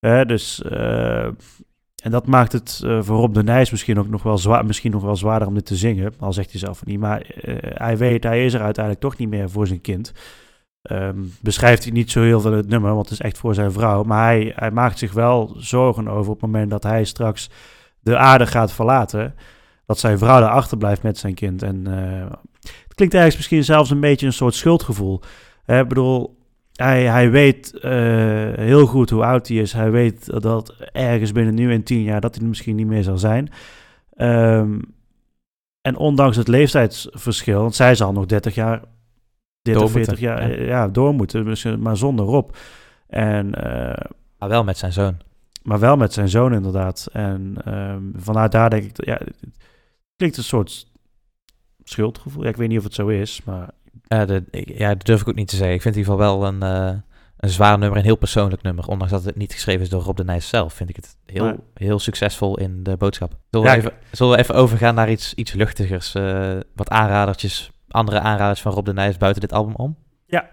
[0.00, 1.24] Eh, dus, eh,
[2.02, 4.90] en dat maakt het eh, voor Rob de Nijs misschien ook nog wel, zwaar, misschien
[4.90, 6.14] nog wel zwaarder om dit te zingen.
[6.18, 9.28] Al zegt hij zelf niet, maar eh, hij weet, hij is er uiteindelijk toch niet
[9.28, 10.12] meer voor zijn kind.
[10.82, 13.72] Ehm, beschrijft hij niet zo heel veel het nummer, want het is echt voor zijn
[13.72, 14.02] vrouw.
[14.02, 17.50] Maar hij, hij maakt zich wel zorgen over op het moment dat hij straks
[18.00, 19.34] de aarde gaat verlaten
[19.92, 21.62] dat zijn vrouw daar achterblijft met zijn kind.
[21.62, 22.30] En eh,
[22.62, 25.20] het klinkt ergens misschien zelfs een beetje een soort schuldgevoel.
[25.64, 26.38] Hè, Ik bedoel,
[26.72, 27.92] hij, hij weet eh,
[28.54, 29.72] heel goed hoe oud hij is.
[29.72, 33.02] Hij weet dat ergens binnen nu en tien jaar dat hij er misschien niet meer
[33.02, 33.50] zal zijn.
[34.16, 34.78] Ehm,
[35.80, 38.82] en ondanks het leeftijdsverschil, want zij zal nog 30 jaar,
[39.62, 40.56] 30, Door 40 moeten, jaar ja.
[40.56, 42.50] eh, ja, door moeten, maar zonder Rob.
[43.08, 43.50] En
[44.38, 45.16] Maar wel met zijn zoon.
[45.62, 47.08] maar wel met zijn zoon inderdaad.
[47.12, 49.20] En ehm, vanuit daar denk ik, ja,
[50.22, 50.86] klinkt een soort
[51.84, 52.42] schuldgevoel.
[52.42, 53.70] Ja, ik weet niet of het zo is, maar
[54.02, 55.74] Ja, de, ja, dat durf ik ook niet te zeggen.
[55.74, 56.98] Ik vind in ieder geval wel een, eh,
[57.36, 58.86] een zwaar nummer, een heel persoonlijk nummer.
[58.86, 61.64] Ondanks dat het niet geschreven is door Rob de Nijs zelf, vind ik het heel,
[61.74, 63.38] heel succesvol in de boodschap.
[63.50, 66.14] Zullen we, even, zullen we even overgaan naar iets, iets luchtigers?
[66.14, 69.96] eh, wat aanradertjes, andere aanraders van Rob de Nijs buiten dit album om?
[70.26, 70.48] Ja.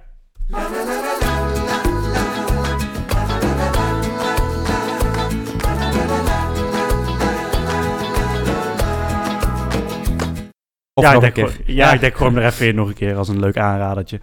[10.99, 11.75] Of ja, nog ik een denk, keer?
[11.75, 14.19] ja, ik denk gewoon er even in nog een keer als een leuk aanradertje.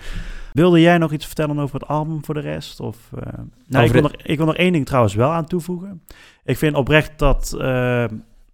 [0.52, 2.80] Wilde jij nog iets vertellen over het album voor de rest?
[2.80, 3.32] Of, eh,
[3.66, 6.02] nou, ik, wil nog, ik wil nog één ding trouwens wel aan toevoegen.
[6.44, 8.04] Ik vind oprecht dat, eh,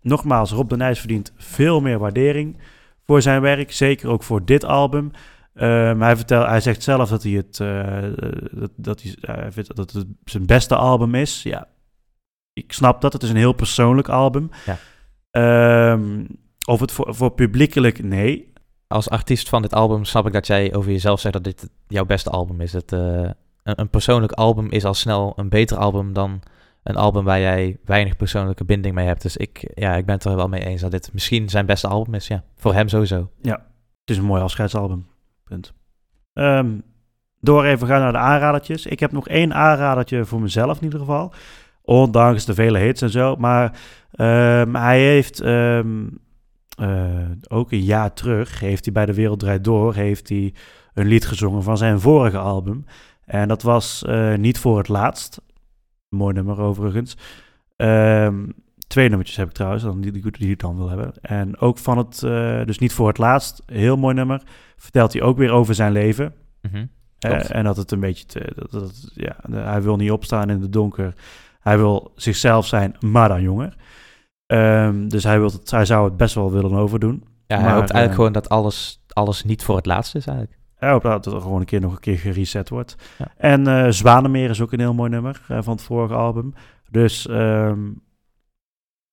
[0.01, 2.59] nogmaals, Rob de Nijs verdient veel meer waardering
[3.07, 3.73] voor zijn werk.
[3.73, 5.11] Zeker ook voor dit album.
[5.55, 9.77] Ehm, hij, vertelt, hij zegt zelf dat hij het, eh, dat, dat hij, hij vindt
[9.77, 11.43] dat het zijn beste album is.
[11.43, 11.69] Ja,
[12.53, 13.13] ik snap dat.
[13.13, 14.51] Het is een heel persoonlijk album.
[14.65, 14.79] Ja.
[15.31, 16.25] Ehm,
[16.65, 18.53] of het voor, voor publiekelijk, nee.
[18.87, 22.05] Als artiest van dit album snap ik dat jij over jezelf zegt dat dit jouw
[22.05, 22.73] beste album is.
[22.73, 23.31] Dat, eh,
[23.63, 26.43] een, een persoonlijk album is al snel een beter album dan
[26.83, 29.23] een album waar jij weinig persoonlijke binding mee hebt.
[29.23, 31.89] Dus ik, ja, ik ben het er wel mee eens dat dit misschien zijn beste
[31.89, 32.27] album is.
[32.27, 33.31] Ja, voor hem sowieso.
[34.01, 35.07] Het is een mooi afscheidsalbum.
[35.45, 35.73] Punt.
[36.33, 36.79] Ehm,
[37.41, 38.87] door even gaan naar de aanradertjes.
[38.87, 41.33] Ik heb nog één aanradertje voor mezelf in ieder geval.
[41.83, 43.37] Ondanks de vele hits en zo.
[43.37, 43.79] Maar
[44.13, 46.07] ehm, hij heeft ehm,
[46.79, 50.55] eh, ook een jaar terug, heeft hij bij De Wereld Draait Door, heeft hij
[50.95, 52.85] een lied gezongen van zijn vorige album.
[53.25, 55.41] En dat was eh, Niet voor het laatst.
[56.09, 57.17] Mooi nummer overigens.
[57.77, 58.47] Ehm,
[58.87, 61.13] twee nummertjes heb ik trouwens, dan die, die, die ik dan wil hebben.
[61.21, 64.43] En ook van het, eh, dus Niet voor het laatst, heel mooi nummer.
[64.77, 66.35] Vertelt hij ook weer over zijn leven.
[66.63, 66.87] Mhm.
[67.19, 70.73] En dat het een beetje, te, dat, dat, ja, hij wil niet opstaan in het
[70.73, 71.15] donker.
[71.61, 73.77] Hij wil zichzelf zijn, maar dan jonger.
[74.53, 77.25] Ehm, dus hij, wil het, hij zou het best wel willen overdoen.
[77.47, 80.27] Ja, hij Maar, hoopt eigenlijk eh, gewoon dat alles, alles niet voor het laatste is
[80.27, 80.59] eigenlijk.
[80.75, 82.95] Hij hoopt dat het gewoon een keer nog een keer gereset wordt.
[83.19, 83.33] Ja.
[83.37, 86.55] En eh Zwanemeer is ook een heel mooi nummer eh, van het vorige album.
[86.91, 87.81] Dus ehm,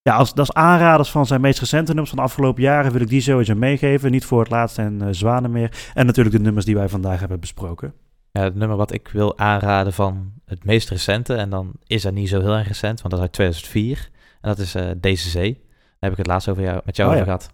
[0.01, 3.01] ja, als, dat is aanraders van zijn meest recente nummers van de afgelopen jaren wil
[3.01, 4.11] ik die sowieso meegeven.
[4.11, 5.91] Niet voor het laatst en eh Zwanemeer.
[5.93, 7.93] En natuurlijk de nummers die wij vandaag hebben besproken.
[8.31, 12.13] Ja, het nummer wat ik wil aanraden van het meest recente, en dan is dat
[12.13, 14.09] niet zo heel erg recent, want dat is uit 2004.
[14.41, 15.53] En dat is eh, Deze Zee.
[15.53, 17.37] Daar heb ik het laatst over jou, met jou Oh, over ja.
[17.37, 17.53] gehad.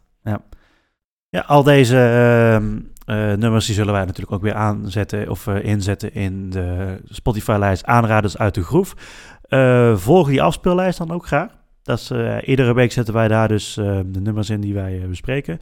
[1.30, 5.64] Ja, al deze ehm, Eh, nummers die zullen wij natuurlijk ook weer aanzetten of eh,
[5.64, 8.94] inzetten in de Spotify-lijst Aanraders uit de Groef.
[9.42, 11.52] Eh, volg die afspeellijst dan ook graag.
[11.82, 15.02] Dat is, eh, iedere week zetten wij daar dus eh, de nummers in die wij
[15.02, 15.58] eh, bespreken.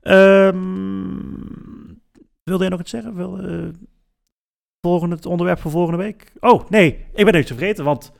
[0.00, 0.56] Ehm,
[2.42, 3.14] wilde jij nog iets zeggen?
[3.14, 3.68] Wil, eh,
[4.80, 6.32] volgende, het onderwerp voor volgende week?
[6.40, 8.12] Oh, nee, ik ben even vergeten, want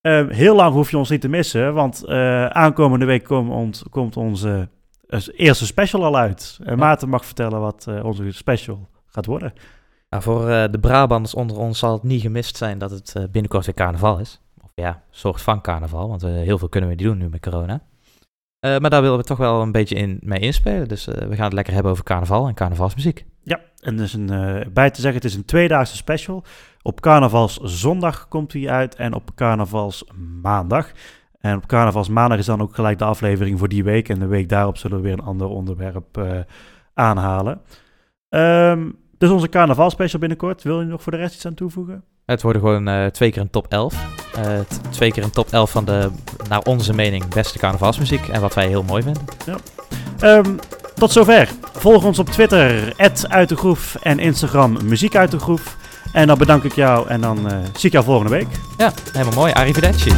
[0.00, 1.74] eh, heel lang hoef je ons niet te missen.
[1.74, 4.68] Want eh, aankomende week komt, ons, komt onze
[5.08, 6.58] eh, eerste special al uit.
[6.62, 9.52] En Maarten mag vertellen wat eh, onze special gaat worden.
[10.08, 13.22] Nou, voor eh, de Brabanders onder ons zal het niet gemist zijn dat het eh,
[13.30, 14.40] binnenkort weer carnaval is.
[14.62, 17.40] Of ja, soort van carnaval, want eh, heel veel kunnen we niet doen nu met
[17.40, 17.82] corona.
[18.60, 20.88] Eh, maar daar willen we toch wel een beetje in mee inspelen.
[20.88, 23.24] Dus eh, we gaan het lekker hebben over carnaval en carnavalsmuziek.
[23.80, 26.44] Ja, en is een, eh, bij te zeggen, het is een tweedaagse special.
[26.82, 30.90] Op carnavalszondag komt hij uit en op carnavalsmaandag.
[31.40, 34.08] En op carnavalsmaandag is dan ook gelijk de aflevering voor die week.
[34.08, 36.38] En de week daarop zullen we weer een ander onderwerp eh,
[36.94, 37.60] aanhalen.
[38.28, 40.62] Ehm, dus onze carnavalspecial binnenkort.
[40.62, 42.04] Wil je nog voor de rest iets aan toevoegen?
[42.26, 43.94] Het worden gewoon eh, twee keer een top 11.
[44.34, 46.10] Eh, t- twee keer een top 11 van de,
[46.48, 48.28] naar onze mening, beste carnavalsmuziek.
[48.28, 49.22] En wat wij heel mooi vinden.
[50.20, 50.56] Ehm,
[51.00, 51.48] tot zover.
[51.72, 52.92] Volg ons op Twitter,
[53.28, 55.76] uit de groef en Instagram, muziek uit de groef.
[56.12, 58.48] En dan bedank ik jou en dan eh, zie ik jou volgende week.
[58.76, 59.52] Ja, helemaal mooi.
[59.52, 60.10] Arrivederci.